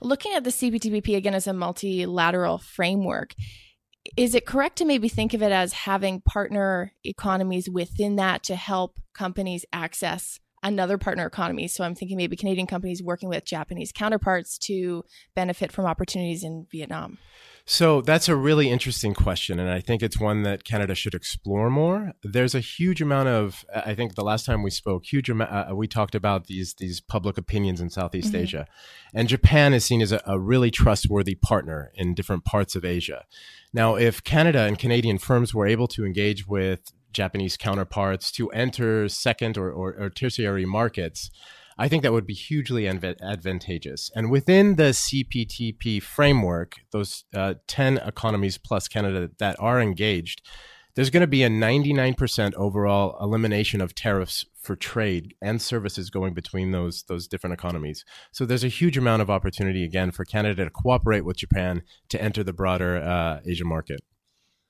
Looking 0.00 0.32
at 0.32 0.42
the 0.42 0.50
CPTPP 0.50 1.16
again 1.16 1.34
as 1.34 1.46
a 1.46 1.52
multilateral 1.52 2.58
framework, 2.58 3.34
is 4.16 4.34
it 4.34 4.46
correct 4.46 4.76
to 4.78 4.84
maybe 4.84 5.08
think 5.08 5.32
of 5.32 5.42
it 5.42 5.52
as 5.52 5.72
having 5.72 6.22
partner 6.22 6.92
economies 7.04 7.70
within 7.70 8.16
that 8.16 8.42
to 8.44 8.56
help 8.56 8.98
companies 9.14 9.64
access 9.72 10.40
another 10.62 10.98
partner 10.98 11.26
economy. 11.26 11.68
So 11.68 11.84
I'm 11.84 11.94
thinking 11.94 12.16
maybe 12.16 12.36
Canadian 12.36 12.66
companies 12.66 13.02
working 13.02 13.28
with 13.28 13.44
Japanese 13.44 13.92
counterparts 13.92 14.58
to 14.58 15.04
benefit 15.34 15.72
from 15.72 15.86
opportunities 15.86 16.44
in 16.44 16.66
Vietnam. 16.70 17.18
So 17.64 18.00
that's 18.00 18.28
a 18.28 18.34
really 18.34 18.70
interesting 18.70 19.14
question, 19.14 19.60
and 19.60 19.70
I 19.70 19.80
think 19.80 20.02
it's 20.02 20.18
one 20.18 20.42
that 20.42 20.64
Canada 20.64 20.96
should 20.96 21.14
explore 21.14 21.70
more. 21.70 22.12
There's 22.24 22.56
a 22.56 22.60
huge 22.60 23.00
amount 23.00 23.28
of, 23.28 23.64
I 23.72 23.94
think 23.94 24.16
the 24.16 24.24
last 24.24 24.44
time 24.44 24.64
we 24.64 24.70
spoke, 24.70 25.04
huge 25.06 25.30
amount, 25.30 25.52
uh, 25.52 25.72
we 25.72 25.86
talked 25.86 26.16
about 26.16 26.48
these 26.48 26.74
these 26.74 27.00
public 27.00 27.38
opinions 27.38 27.80
in 27.80 27.88
Southeast 27.88 28.32
mm-hmm. 28.32 28.42
Asia, 28.42 28.66
and 29.14 29.28
Japan 29.28 29.74
is 29.74 29.84
seen 29.84 30.02
as 30.02 30.10
a, 30.10 30.20
a 30.26 30.40
really 30.40 30.72
trustworthy 30.72 31.36
partner 31.36 31.92
in 31.94 32.14
different 32.14 32.44
parts 32.44 32.74
of 32.74 32.84
Asia. 32.84 33.26
Now, 33.72 33.94
if 33.94 34.24
Canada 34.24 34.62
and 34.62 34.76
Canadian 34.76 35.18
firms 35.18 35.54
were 35.54 35.68
able 35.68 35.86
to 35.88 36.04
engage 36.04 36.48
with 36.48 36.92
Japanese 37.12 37.56
counterparts 37.56 38.30
to 38.32 38.48
enter 38.50 39.08
second 39.08 39.58
or, 39.58 39.70
or, 39.70 39.94
or 39.98 40.10
tertiary 40.10 40.64
markets, 40.64 41.30
I 41.78 41.88
think 41.88 42.02
that 42.02 42.12
would 42.12 42.26
be 42.26 42.34
hugely 42.34 42.86
advantageous. 42.86 44.10
And 44.14 44.30
within 44.30 44.76
the 44.76 44.90
CPTP 44.92 46.02
framework, 46.02 46.76
those 46.90 47.24
uh, 47.34 47.54
10 47.66 47.98
economies 47.98 48.58
plus 48.58 48.88
Canada 48.88 49.30
that 49.38 49.56
are 49.58 49.80
engaged, 49.80 50.42
there's 50.94 51.10
going 51.10 51.22
to 51.22 51.26
be 51.26 51.42
a 51.42 51.48
99% 51.48 52.54
overall 52.54 53.16
elimination 53.20 53.80
of 53.80 53.94
tariffs 53.94 54.44
for 54.60 54.76
trade 54.76 55.34
and 55.40 55.60
services 55.60 56.10
going 56.10 56.34
between 56.34 56.70
those 56.70 57.04
those 57.04 57.26
different 57.26 57.54
economies. 57.54 58.04
So 58.30 58.44
there's 58.44 58.64
a 58.64 58.68
huge 58.68 58.98
amount 58.98 59.22
of 59.22 59.30
opportunity 59.30 59.84
again 59.84 60.10
for 60.12 60.24
Canada 60.24 60.64
to 60.64 60.70
cooperate 60.70 61.24
with 61.24 61.38
Japan 61.38 61.82
to 62.10 62.22
enter 62.22 62.44
the 62.44 62.52
broader 62.52 62.98
uh, 62.98 63.40
market. 63.64 64.00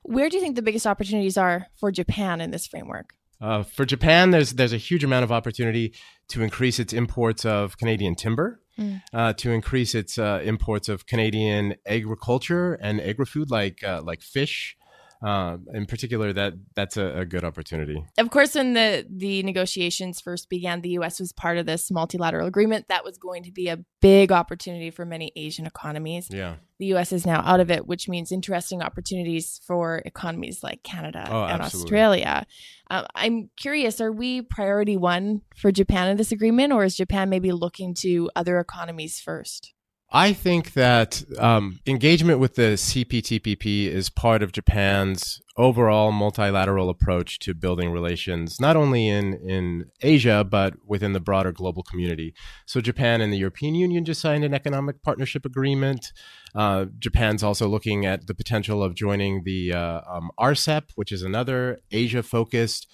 Where 0.02 0.28
do 0.28 0.36
you 0.36 0.42
think 0.42 0.56
the 0.56 0.62
biggest 0.62 0.86
opportunities 0.86 1.36
are 1.36 1.66
for 1.78 1.92
Japan 1.92 2.40
in 2.40 2.50
this 2.50 2.66
framework? 2.66 3.14
Uh, 3.40 3.64
for 3.64 3.84
Japan, 3.84 4.30
there's 4.30 4.52
there's 4.52 4.72
a 4.72 4.78
huge 4.78 5.02
amount 5.02 5.24
of 5.24 5.32
opportunity 5.32 5.94
to 6.28 6.42
increase 6.42 6.78
its 6.78 6.92
imports 6.92 7.44
of 7.44 7.76
Canadian 7.76 8.14
timber, 8.14 8.60
mm. 8.78 9.02
uh, 9.12 9.32
to 9.34 9.50
increase 9.50 9.96
its 9.96 10.16
uh, 10.16 10.40
imports 10.44 10.88
of 10.88 11.06
Canadian 11.06 11.74
agriculture 11.84 12.74
and 12.74 13.00
agri 13.00 13.26
food 13.26 13.50
like 13.50 13.82
uh, 13.82 14.00
like 14.04 14.22
fish, 14.22 14.76
uh, 15.22 15.56
in 15.72 15.86
particular, 15.86 16.32
that 16.32 16.54
that's 16.74 16.96
a, 16.96 17.20
a, 17.20 17.24
good 17.24 17.44
opportunity. 17.44 18.04
Of 18.18 18.30
course, 18.30 18.56
when 18.56 18.74
the 18.74 19.06
the 19.08 19.44
negotiations 19.44 20.20
first 20.20 20.48
began, 20.48 20.80
the 20.80 20.90
U.S. 20.90 21.20
was 21.20 21.32
part 21.32 21.58
of 21.58 21.66
this 21.66 21.92
multilateral 21.92 22.48
agreement. 22.48 22.88
That 22.88 23.04
was 23.04 23.18
going 23.18 23.44
to 23.44 23.52
be 23.52 23.68
a 23.68 23.78
big 24.00 24.32
opportunity 24.32 24.90
for 24.90 25.04
many 25.04 25.30
Asian 25.36 25.64
economies. 25.64 26.26
Yeah, 26.28 26.56
the 26.80 26.86
U.S. 26.86 27.12
is 27.12 27.24
now 27.24 27.40
out 27.44 27.60
of 27.60 27.70
it, 27.70 27.86
which 27.86 28.08
means 28.08 28.32
interesting 28.32 28.82
opportunities 28.82 29.60
for 29.64 30.02
economies 30.04 30.64
like 30.64 30.82
Canada 30.82 31.28
oh, 31.30 31.44
and 31.44 31.62
absolutely. 31.62 31.86
Australia. 31.86 32.46
Uh, 32.90 33.06
I'm 33.14 33.50
curious: 33.56 34.00
Are 34.00 34.10
we 34.10 34.42
priority 34.42 34.96
one 34.96 35.42
for 35.56 35.70
Japan 35.70 36.08
in 36.08 36.16
this 36.16 36.32
agreement, 36.32 36.72
or 36.72 36.82
is 36.82 36.96
Japan 36.96 37.30
maybe 37.30 37.52
looking 37.52 37.94
to 37.96 38.28
other 38.34 38.58
economies 38.58 39.20
first? 39.20 39.72
I 40.14 40.34
think 40.34 40.74
that 40.74 41.22
um, 41.38 41.80
engagement 41.86 42.38
with 42.38 42.54
the 42.56 42.74
CPTPP 42.74 43.86
is 43.86 44.10
part 44.10 44.42
of 44.42 44.52
Japan's 44.52 45.40
overall 45.56 46.12
multilateral 46.12 46.90
approach 46.90 47.38
to 47.38 47.54
building 47.54 47.90
relations, 47.90 48.60
not 48.60 48.76
only 48.76 49.08
in, 49.08 49.32
in 49.48 49.86
Asia, 50.02 50.44
but 50.44 50.74
within 50.86 51.14
the 51.14 51.20
broader 51.20 51.50
global 51.50 51.82
community. 51.82 52.34
So, 52.66 52.82
Japan 52.82 53.22
and 53.22 53.32
the 53.32 53.38
European 53.38 53.74
Union 53.74 54.04
just 54.04 54.20
signed 54.20 54.44
an 54.44 54.52
economic 54.52 55.02
partnership 55.02 55.46
agreement. 55.46 56.12
Uh, 56.54 56.86
Japan's 56.98 57.42
also 57.42 57.66
looking 57.66 58.04
at 58.04 58.26
the 58.26 58.34
potential 58.34 58.82
of 58.82 58.94
joining 58.94 59.44
the 59.44 59.72
uh, 59.72 60.02
um, 60.06 60.30
RCEP, 60.38 60.90
which 60.94 61.10
is 61.10 61.22
another 61.22 61.78
Asia 61.90 62.22
focused 62.22 62.86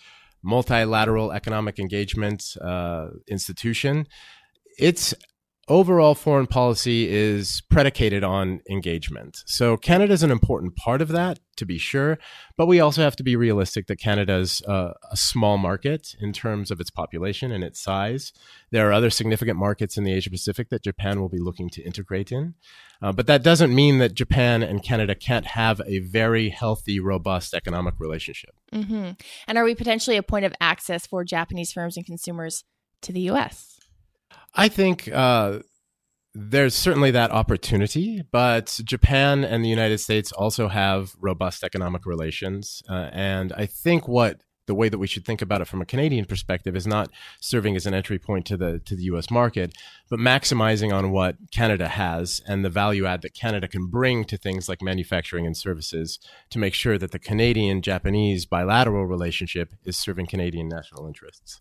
multilateral 0.45 1.33
economic 1.33 1.81
engagement 1.81 2.57
uh, 2.61 3.09
institution. 3.27 4.07
It's 4.79 5.15
overall 5.69 6.15
foreign 6.15 6.47
policy 6.47 7.09
is 7.09 7.63
predicated 7.71 8.25
on 8.25 8.61
engagement. 8.69 9.43
So 9.47 9.77
Canada 9.77 10.13
is 10.13 10.23
an 10.23 10.31
important 10.31 10.77
part 10.77 11.01
of 11.01 11.09
that, 11.09 11.41
to 11.57 11.67
be 11.67 11.79
sure, 11.79 12.19
but 12.57 12.67
we 12.67 12.81
also 12.81 13.03
have 13.03 13.17
to 13.17 13.23
be 13.23 13.37
realistic 13.37 13.87
that 13.87 13.97
Canada 13.97 14.37
is 14.37 14.63
a, 14.67 14.95
a 15.11 15.17
small 15.17 15.59
market 15.59 16.15
in 16.21 16.33
terms 16.33 16.71
of 16.71 16.81
its 16.81 16.91
population 16.91 17.53
and 17.53 17.63
its 17.65 17.81
size. 17.81 18.33
There 18.71 18.89
are 18.89 18.93
other 18.93 19.11
significant 19.11 19.59
markets 19.59 19.97
in 19.97 20.05
the 20.05 20.13
Asia 20.13 20.31
Pacific 20.31 20.69
that 20.71 20.83
Japan 20.83 21.21
will 21.21 21.29
be 21.29 21.39
looking 21.39 21.69
to 21.71 21.83
integrate 21.83 22.33
in. 22.33 22.55
Uh, 23.01 23.13
but 23.13 23.27
that 23.27 23.43
doesn't 23.43 23.75
mean 23.75 23.99
that 23.99 24.15
Japan 24.15 24.63
and 24.63 24.83
Canada 24.83 25.15
can't 25.15 25.47
have 25.47 25.81
a 25.87 26.01
very 26.01 26.49
healthy, 26.49 26.99
robust 26.99 27.55
economic 27.55 27.95
relationship. 27.99 28.55
Mm-hmm. 28.73 29.13
And 29.47 29.59
are 29.59 29.65
we 29.65 29.75
potentially 29.75 30.17
a 30.17 30.23
point 30.23 30.45
of 30.45 30.55
access 30.61 31.07
for 31.07 31.25
Japanese 31.25 31.73
firms 31.73 31.97
and 31.97 32.05
consumers 32.05 32.65
to 33.03 33.13
the 33.13 33.21
U.S.? 33.21 33.78
I 34.59 34.69
think 34.69 35.09
uh, 35.13 35.61
there's 36.35 36.75
certainly 36.75 37.13
that 37.13 37.31
opportunity, 37.31 38.25
but 38.33 38.81
Japan 38.83 39.45
and 39.45 39.65
the 39.65 39.69
United 39.69 39.99
States 39.99 40.33
also 40.33 40.67
have 40.67 41.15
robust 41.21 41.63
economic 41.63 42.05
relations. 42.05 42.83
Uh, 42.91 43.09
and 43.13 43.53
I 43.53 43.67
think 43.67 44.09
what 44.09 44.41
the 44.67 44.75
way 44.75 44.89
that 44.89 44.99
we 44.99 45.07
should 45.07 45.25
think 45.25 45.41
about 45.41 45.61
it 45.61 45.69
from 45.69 45.81
a 45.81 45.87
Canadian 45.87 46.25
perspective 46.25 46.75
is 46.75 46.89
not 46.89 47.09
serving 47.41 47.77
as 47.77 47.87
an 47.87 47.95
entry 47.95 48.19
point 48.19 48.47
to 48.47 48.57
the 48.57 48.81
to 48.81 48.97
the 48.97 49.05
US 49.05 49.31
market, 49.31 49.77
but 50.11 50.19
maximizing 50.19 50.93
on 50.93 51.13
what 51.13 51.37
Canada 51.53 51.87
has 51.87 52.43
and 52.45 52.65
the 52.65 52.69
value 52.69 53.07
add 53.07 53.23
that 53.23 53.35
Canada 53.35 53.69
can 53.69 53.87
bring 53.87 54.25
to 54.25 54.37
things 54.37 54.69
like 54.69 54.83
manufacturing 54.83 55.47
and 55.47 55.57
services 55.57 56.19
to 56.51 56.59
make 56.59 56.75
sure 56.75 56.99
that 56.99 57.13
the 57.13 57.21
Canadian 57.21 57.81
Japanese 57.81 58.45
bilateral 58.45 59.07
relationship 59.07 59.73
is 59.85 59.97
serving 59.97 60.27
Canadian 60.27 60.69
national 60.69 61.07
interests 61.07 61.61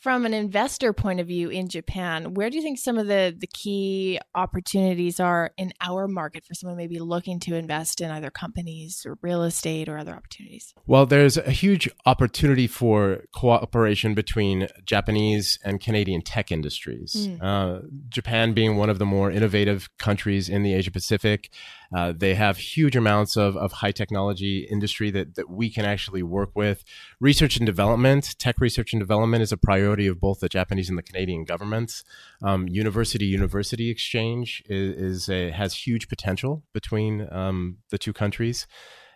from 0.00 0.24
an 0.24 0.32
investor 0.32 0.94
point 0.94 1.20
of 1.20 1.26
view 1.26 1.50
in 1.50 1.68
Japan, 1.68 2.32
where 2.32 2.48
do 2.48 2.56
you 2.56 2.62
think 2.62 2.78
some 2.78 2.96
of 2.96 3.06
the, 3.06 3.36
the 3.38 3.46
key 3.46 4.18
opportunities 4.34 5.20
are 5.20 5.50
in 5.58 5.72
our 5.80 6.08
market 6.08 6.44
for 6.44 6.54
someone 6.54 6.78
maybe 6.78 6.98
looking 6.98 7.38
to 7.40 7.54
invest 7.54 8.00
in 8.00 8.10
either 8.10 8.30
companies 8.30 9.04
or 9.06 9.18
real 9.20 9.42
estate 9.42 9.88
or 9.90 9.98
other 9.98 10.14
opportunities? 10.14 10.72
Well, 10.86 11.04
there's 11.04 11.36
a 11.36 11.50
huge 11.50 11.88
opportunity 12.06 12.66
for 12.66 13.24
cooperation 13.34 14.14
between 14.14 14.68
Japanese 14.86 15.58
and 15.64 15.80
Canadian 15.80 16.22
tech 16.22 16.50
industries. 16.50 17.28
Mm. 17.28 17.42
Uh, 17.42 17.86
Japan 18.08 18.54
being 18.54 18.76
one 18.76 18.88
of 18.88 18.98
the 18.98 19.06
more 19.06 19.30
innovative 19.30 19.90
countries 19.98 20.48
in 20.48 20.62
the 20.62 20.72
Asia 20.72 20.90
Pacific, 20.90 21.50
uh, 21.94 22.12
they 22.16 22.34
have 22.34 22.56
huge 22.56 22.96
amounts 22.96 23.36
of, 23.36 23.56
of 23.56 23.72
high 23.72 23.92
technology 23.92 24.66
industry 24.70 25.10
that, 25.10 25.34
that 25.34 25.50
we 25.50 25.68
can 25.68 25.84
actually 25.84 26.22
work 26.22 26.50
with. 26.54 26.84
Research 27.20 27.58
and 27.58 27.66
development, 27.66 28.34
tech 28.38 28.58
research 28.60 28.94
and 28.94 29.00
development 29.00 29.42
is 29.42 29.52
a 29.52 29.58
priority 29.58 30.06
of 30.06 30.18
both 30.18 30.40
the 30.40 30.48
Japanese 30.48 30.88
and 30.88 30.96
the 30.96 31.02
Canadian 31.02 31.44
governments. 31.44 32.02
Um, 32.42 32.66
university 32.66 33.26
university 33.26 33.90
exchange 33.90 34.62
is, 34.70 34.96
is 34.96 35.28
a, 35.28 35.50
has 35.50 35.86
huge 35.86 36.08
potential 36.08 36.62
between 36.72 37.28
um, 37.30 37.76
the 37.90 37.98
two 37.98 38.14
countries. 38.14 38.66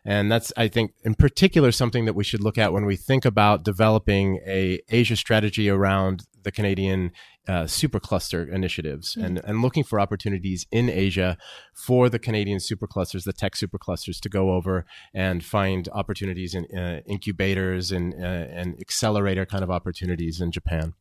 And 0.06 0.30
that's, 0.30 0.52
I 0.56 0.68
think, 0.68 0.92
in 1.02 1.14
particular, 1.14 1.72
something 1.72 2.04
that 2.04 2.14
we 2.14 2.24
should 2.24 2.42
look 2.42 2.58
at 2.58 2.72
when 2.72 2.84
we 2.84 2.96
think 2.96 3.24
about 3.24 3.64
developing 3.64 4.40
a 4.46 4.80
Asia 4.90 5.16
strategy 5.16 5.70
around 5.70 6.24
the 6.42 6.52
Canadian 6.52 7.10
uh, 7.48 7.64
supercluster 7.64 8.50
initiatives 8.52 9.14
mm-hmm. 9.14 9.24
and, 9.24 9.40
and 9.44 9.62
looking 9.62 9.82
for 9.82 9.98
opportunities 9.98 10.66
in 10.70 10.90
Asia 10.90 11.38
for 11.74 12.08
the 12.08 12.18
Canadian 12.18 12.58
superclusters, 12.58 13.24
the 13.24 13.32
tech 13.32 13.54
superclusters, 13.54 14.20
to 14.20 14.28
go 14.28 14.52
over 14.52 14.84
and 15.14 15.42
find 15.42 15.88
opportunities 15.92 16.54
in 16.54 16.66
uh, 16.76 17.00
incubators 17.06 17.90
and, 17.90 18.14
uh, 18.14 18.26
and 18.26 18.76
accelerator 18.80 19.46
kind 19.46 19.64
of 19.64 19.70
opportunities 19.70 20.40
in 20.40 20.50
Japan. 20.50 20.94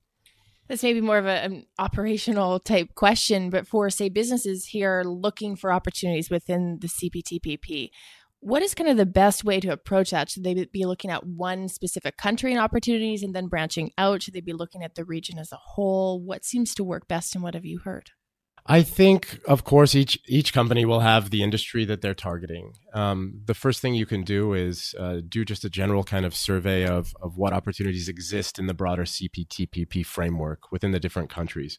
This 0.70 0.82
may 0.82 0.94
be 0.94 1.02
more 1.02 1.18
of 1.18 1.26
a, 1.26 1.44
an 1.44 1.66
operational 1.78 2.60
type 2.60 2.96
question, 2.96 3.50
but 3.50 3.68
for, 3.68 3.90
say, 3.90 4.08
businesses 4.08 4.68
here 4.68 5.04
looking 5.06 5.58
for 5.58 5.74
opportunities 5.74 6.30
within 6.30 6.80
the 6.80 6.88
CPTPP, 6.88 7.90
what 8.44 8.62
is 8.62 8.76
kind 8.76 8.90
of 8.90 8.98
the 8.98 9.06
best 9.06 9.44
way 9.44 9.60
to 9.62 9.70
approach 9.70 10.12
that? 10.12 10.30
Should 10.30 10.44
they 10.44 10.66
be 10.66 10.86
looking 10.86 11.10
at 11.10 11.26
one 11.26 11.70
specific 11.70 12.18
country 12.18 12.52
and 12.52 12.60
opportunities 12.60 13.24
and 13.24 13.34
then 13.34 13.48
branching 13.48 13.92
out? 13.98 14.22
Should 14.22 14.34
they 14.34 14.42
be 14.42 14.54
looking 14.54 14.84
at 14.84 14.96
the 14.96 15.06
region 15.06 15.40
as 15.40 15.52
a 15.52 15.58
whole? 15.58 16.22
What 16.22 16.44
seems 16.44 16.76
to 16.76 16.84
work 16.84 17.08
best 17.08 17.36
and 17.36 17.44
what 17.44 17.54
have 17.54 17.66
you 17.66 17.80
heard? 17.80 18.12
I 18.66 18.82
think, 18.82 19.42
of 19.46 19.66
course, 19.66 19.94
each 19.94 20.18
each 20.26 20.54
company 20.54 20.86
will 20.86 21.02
have 21.02 21.30
the 21.30 21.44
industry 21.44 21.84
that 21.86 22.02
they're 22.02 22.14
targeting. 22.14 22.74
Um, 22.94 23.42
the 23.46 23.54
first 23.54 23.82
thing 23.82 23.94
you 23.94 24.06
can 24.06 24.24
do 24.24 24.54
is 24.54 24.96
uh, 24.98 25.18
do 25.28 25.44
just 25.44 25.66
a 25.66 25.70
general 25.70 26.04
kind 26.04 26.26
of 26.26 26.34
survey 26.34 26.88
of 26.88 27.14
of 27.22 27.38
what 27.38 27.52
opportunities 27.52 28.08
exist 28.08 28.60
in 28.60 28.68
the 28.68 28.74
broader 28.74 29.04
CPTPP 29.04 30.06
framework 30.06 30.72
within 30.72 30.92
the 30.92 31.00
different 31.00 31.30
countries 31.30 31.78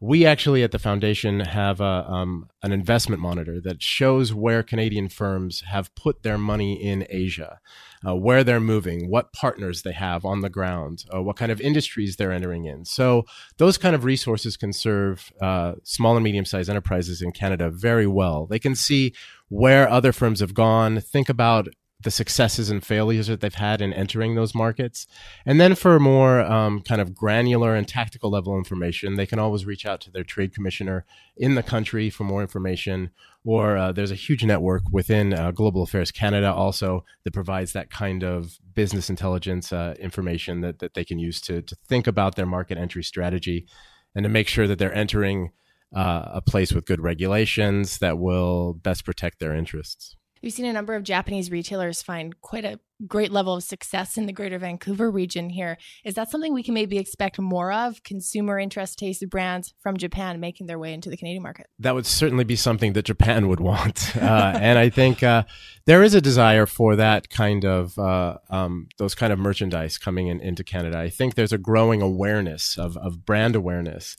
we 0.00 0.26
actually 0.26 0.62
at 0.62 0.72
the 0.72 0.78
foundation 0.78 1.40
have 1.40 1.80
a, 1.80 2.06
um, 2.08 2.48
an 2.62 2.72
investment 2.72 3.20
monitor 3.20 3.60
that 3.60 3.82
shows 3.82 4.34
where 4.34 4.62
Canadian 4.62 5.08
firms 5.08 5.62
have 5.62 5.94
put 5.94 6.22
their 6.22 6.38
money 6.38 6.74
in 6.82 7.06
Asia, 7.08 7.60
uh, 8.06 8.14
where 8.14 8.44
they're 8.44 8.60
moving, 8.60 9.10
what 9.10 9.32
partners 9.32 9.82
they 9.82 9.92
have 9.92 10.24
on 10.24 10.40
the 10.40 10.50
ground, 10.50 11.04
uh, 11.14 11.22
what 11.22 11.36
kind 11.36 11.50
of 11.50 11.60
industries 11.60 12.16
they're 12.16 12.32
entering 12.32 12.64
in. 12.64 12.84
So 12.84 13.24
those 13.58 13.78
kind 13.78 13.94
of 13.94 14.04
resources 14.04 14.56
can 14.56 14.72
serve 14.72 15.32
uh, 15.40 15.74
small 15.84 16.16
and 16.16 16.24
medium 16.24 16.44
sized 16.44 16.68
enterprises 16.70 17.22
in 17.22 17.32
Canada 17.32 17.70
very 17.70 18.06
well. 18.06 18.46
They 18.46 18.58
can 18.58 18.74
see 18.74 19.14
where 19.48 19.88
other 19.88 20.12
firms 20.12 20.40
have 20.40 20.54
gone, 20.54 21.00
think 21.00 21.28
about 21.28 21.68
the 22.04 22.10
successes 22.10 22.70
and 22.70 22.84
failures 22.84 23.26
that 23.26 23.40
they've 23.40 23.54
had 23.54 23.80
in 23.80 23.92
entering 23.92 24.34
those 24.34 24.54
markets. 24.54 25.06
And 25.44 25.60
then 25.60 25.74
for 25.74 25.98
more 25.98 26.40
um, 26.40 26.80
kind 26.82 27.00
of 27.00 27.14
granular 27.14 27.74
and 27.74 27.88
tactical 27.88 28.30
level 28.30 28.56
information, 28.56 29.16
they 29.16 29.26
can 29.26 29.38
always 29.38 29.66
reach 29.66 29.84
out 29.84 30.00
to 30.02 30.10
their 30.10 30.22
trade 30.22 30.54
commissioner 30.54 31.04
in 31.36 31.54
the 31.56 31.62
country 31.62 32.10
for 32.10 32.24
more 32.24 32.42
information. 32.42 33.10
Or 33.44 33.76
uh, 33.76 33.92
there's 33.92 34.10
a 34.10 34.16
huge 34.16 34.44
network 34.44 34.82
within 34.90 35.34
uh, 35.34 35.50
Global 35.50 35.82
Affairs 35.82 36.10
Canada 36.10 36.52
also 36.52 37.04
that 37.24 37.34
provides 37.34 37.72
that 37.72 37.90
kind 37.90 38.22
of 38.22 38.58
business 38.74 39.10
intelligence 39.10 39.72
uh, 39.72 39.94
information 39.98 40.60
that, 40.60 40.78
that 40.78 40.94
they 40.94 41.04
can 41.04 41.18
use 41.18 41.40
to, 41.42 41.60
to 41.62 41.76
think 41.88 42.06
about 42.06 42.36
their 42.36 42.46
market 42.46 42.78
entry 42.78 43.02
strategy 43.02 43.66
and 44.14 44.22
to 44.22 44.28
make 44.28 44.48
sure 44.48 44.66
that 44.66 44.78
they're 44.78 44.94
entering 44.94 45.50
uh, 45.94 46.30
a 46.34 46.42
place 46.42 46.72
with 46.72 46.86
good 46.86 47.00
regulations 47.00 47.98
that 47.98 48.18
will 48.18 48.74
best 48.74 49.04
protect 49.04 49.40
their 49.40 49.54
interests. 49.54 50.16
We've 50.44 50.52
seen 50.52 50.66
a 50.66 50.74
number 50.74 50.94
of 50.94 51.04
Japanese 51.04 51.50
retailers 51.50 52.02
find 52.02 52.38
quite 52.42 52.66
a 52.66 52.78
great 53.06 53.32
level 53.32 53.54
of 53.54 53.62
success 53.62 54.18
in 54.18 54.26
the 54.26 54.32
greater 54.32 54.58
Vancouver 54.58 55.10
region 55.10 55.48
here. 55.48 55.78
Is 56.04 56.16
that 56.16 56.30
something 56.30 56.52
we 56.52 56.62
can 56.62 56.74
maybe 56.74 56.98
expect 56.98 57.38
more 57.38 57.72
of? 57.72 58.02
Consumer 58.02 58.58
interest 58.58 58.98
tasted 58.98 59.30
brands 59.30 59.72
from 59.80 59.96
Japan 59.96 60.40
making 60.40 60.66
their 60.66 60.78
way 60.78 60.92
into 60.92 61.08
the 61.08 61.16
Canadian 61.16 61.42
market? 61.42 61.68
That 61.78 61.94
would 61.94 62.04
certainly 62.04 62.44
be 62.44 62.56
something 62.56 62.92
that 62.92 63.06
Japan 63.06 63.48
would 63.48 63.60
want. 63.60 64.12
Uh, 64.24 64.58
and 64.60 64.78
I 64.78 64.88
think 64.88 65.22
uh, 65.22 65.44
there 65.84 66.02
is 66.02 66.14
a 66.14 66.20
desire 66.20 66.66
for 66.66 66.96
that 66.96 67.30
kind 67.30 67.64
of, 67.64 67.98
uh, 67.98 68.38
um, 68.48 68.88
those 68.98 69.14
kind 69.14 69.32
of 69.32 69.38
merchandise 69.38 69.98
coming 69.98 70.28
in, 70.28 70.40
into 70.40 70.64
Canada. 70.64 70.98
I 70.98 71.10
think 71.10 71.34
there's 71.34 71.52
a 71.52 71.58
growing 71.58 72.00
awareness 72.00 72.78
of, 72.78 72.96
of 72.96 73.24
brand 73.24 73.54
awareness. 73.54 74.16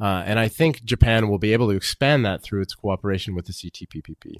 Uh, 0.00 0.22
and 0.24 0.38
I 0.38 0.48
think 0.48 0.84
Japan 0.84 1.28
will 1.28 1.38
be 1.38 1.52
able 1.52 1.68
to 1.68 1.76
expand 1.76 2.24
that 2.24 2.42
through 2.42 2.62
its 2.62 2.74
cooperation 2.74 3.34
with 3.34 3.46
the 3.46 3.52
CTPPP. 3.52 4.36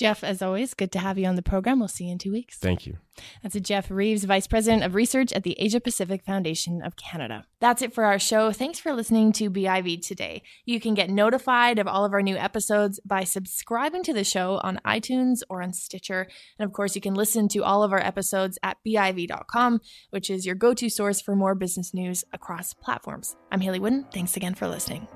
Jeff, 0.00 0.24
as 0.24 0.40
always, 0.40 0.72
good 0.72 0.90
to 0.92 0.98
have 0.98 1.18
you 1.18 1.26
on 1.26 1.34
the 1.34 1.42
program. 1.42 1.78
We'll 1.78 1.86
see 1.86 2.06
you 2.06 2.12
in 2.12 2.18
two 2.18 2.32
weeks. 2.32 2.56
Thank 2.56 2.86
you. 2.86 2.96
That's 3.42 3.54
a 3.54 3.60
Jeff 3.60 3.90
Reeves, 3.90 4.24
Vice 4.24 4.46
President 4.46 4.82
of 4.82 4.94
Research 4.94 5.30
at 5.34 5.42
the 5.42 5.54
Asia 5.58 5.78
Pacific 5.78 6.24
Foundation 6.24 6.80
of 6.80 6.96
Canada. 6.96 7.44
That's 7.60 7.82
it 7.82 7.92
for 7.92 8.04
our 8.04 8.18
show. 8.18 8.50
Thanks 8.50 8.78
for 8.78 8.94
listening 8.94 9.30
to 9.32 9.50
BIV 9.50 10.00
today. 10.00 10.42
You 10.64 10.80
can 10.80 10.94
get 10.94 11.10
notified 11.10 11.78
of 11.78 11.86
all 11.86 12.06
of 12.06 12.14
our 12.14 12.22
new 12.22 12.36
episodes 12.36 12.98
by 13.04 13.24
subscribing 13.24 14.02
to 14.04 14.14
the 14.14 14.24
show 14.24 14.58
on 14.64 14.80
iTunes 14.86 15.42
or 15.50 15.62
on 15.62 15.74
Stitcher. 15.74 16.26
And 16.58 16.66
of 16.66 16.72
course, 16.72 16.94
you 16.94 17.02
can 17.02 17.12
listen 17.12 17.46
to 17.48 17.62
all 17.62 17.82
of 17.82 17.92
our 17.92 18.00
episodes 18.02 18.58
at 18.62 18.78
BIV.com, 18.86 19.82
which 20.08 20.30
is 20.30 20.46
your 20.46 20.54
go 20.54 20.72
to 20.72 20.88
source 20.88 21.20
for 21.20 21.36
more 21.36 21.54
business 21.54 21.92
news 21.92 22.24
across 22.32 22.72
platforms. 22.72 23.36
I'm 23.52 23.60
Hayley 23.60 23.80
Woodin. 23.80 24.06
Thanks 24.14 24.34
again 24.34 24.54
for 24.54 24.66
listening. 24.66 25.08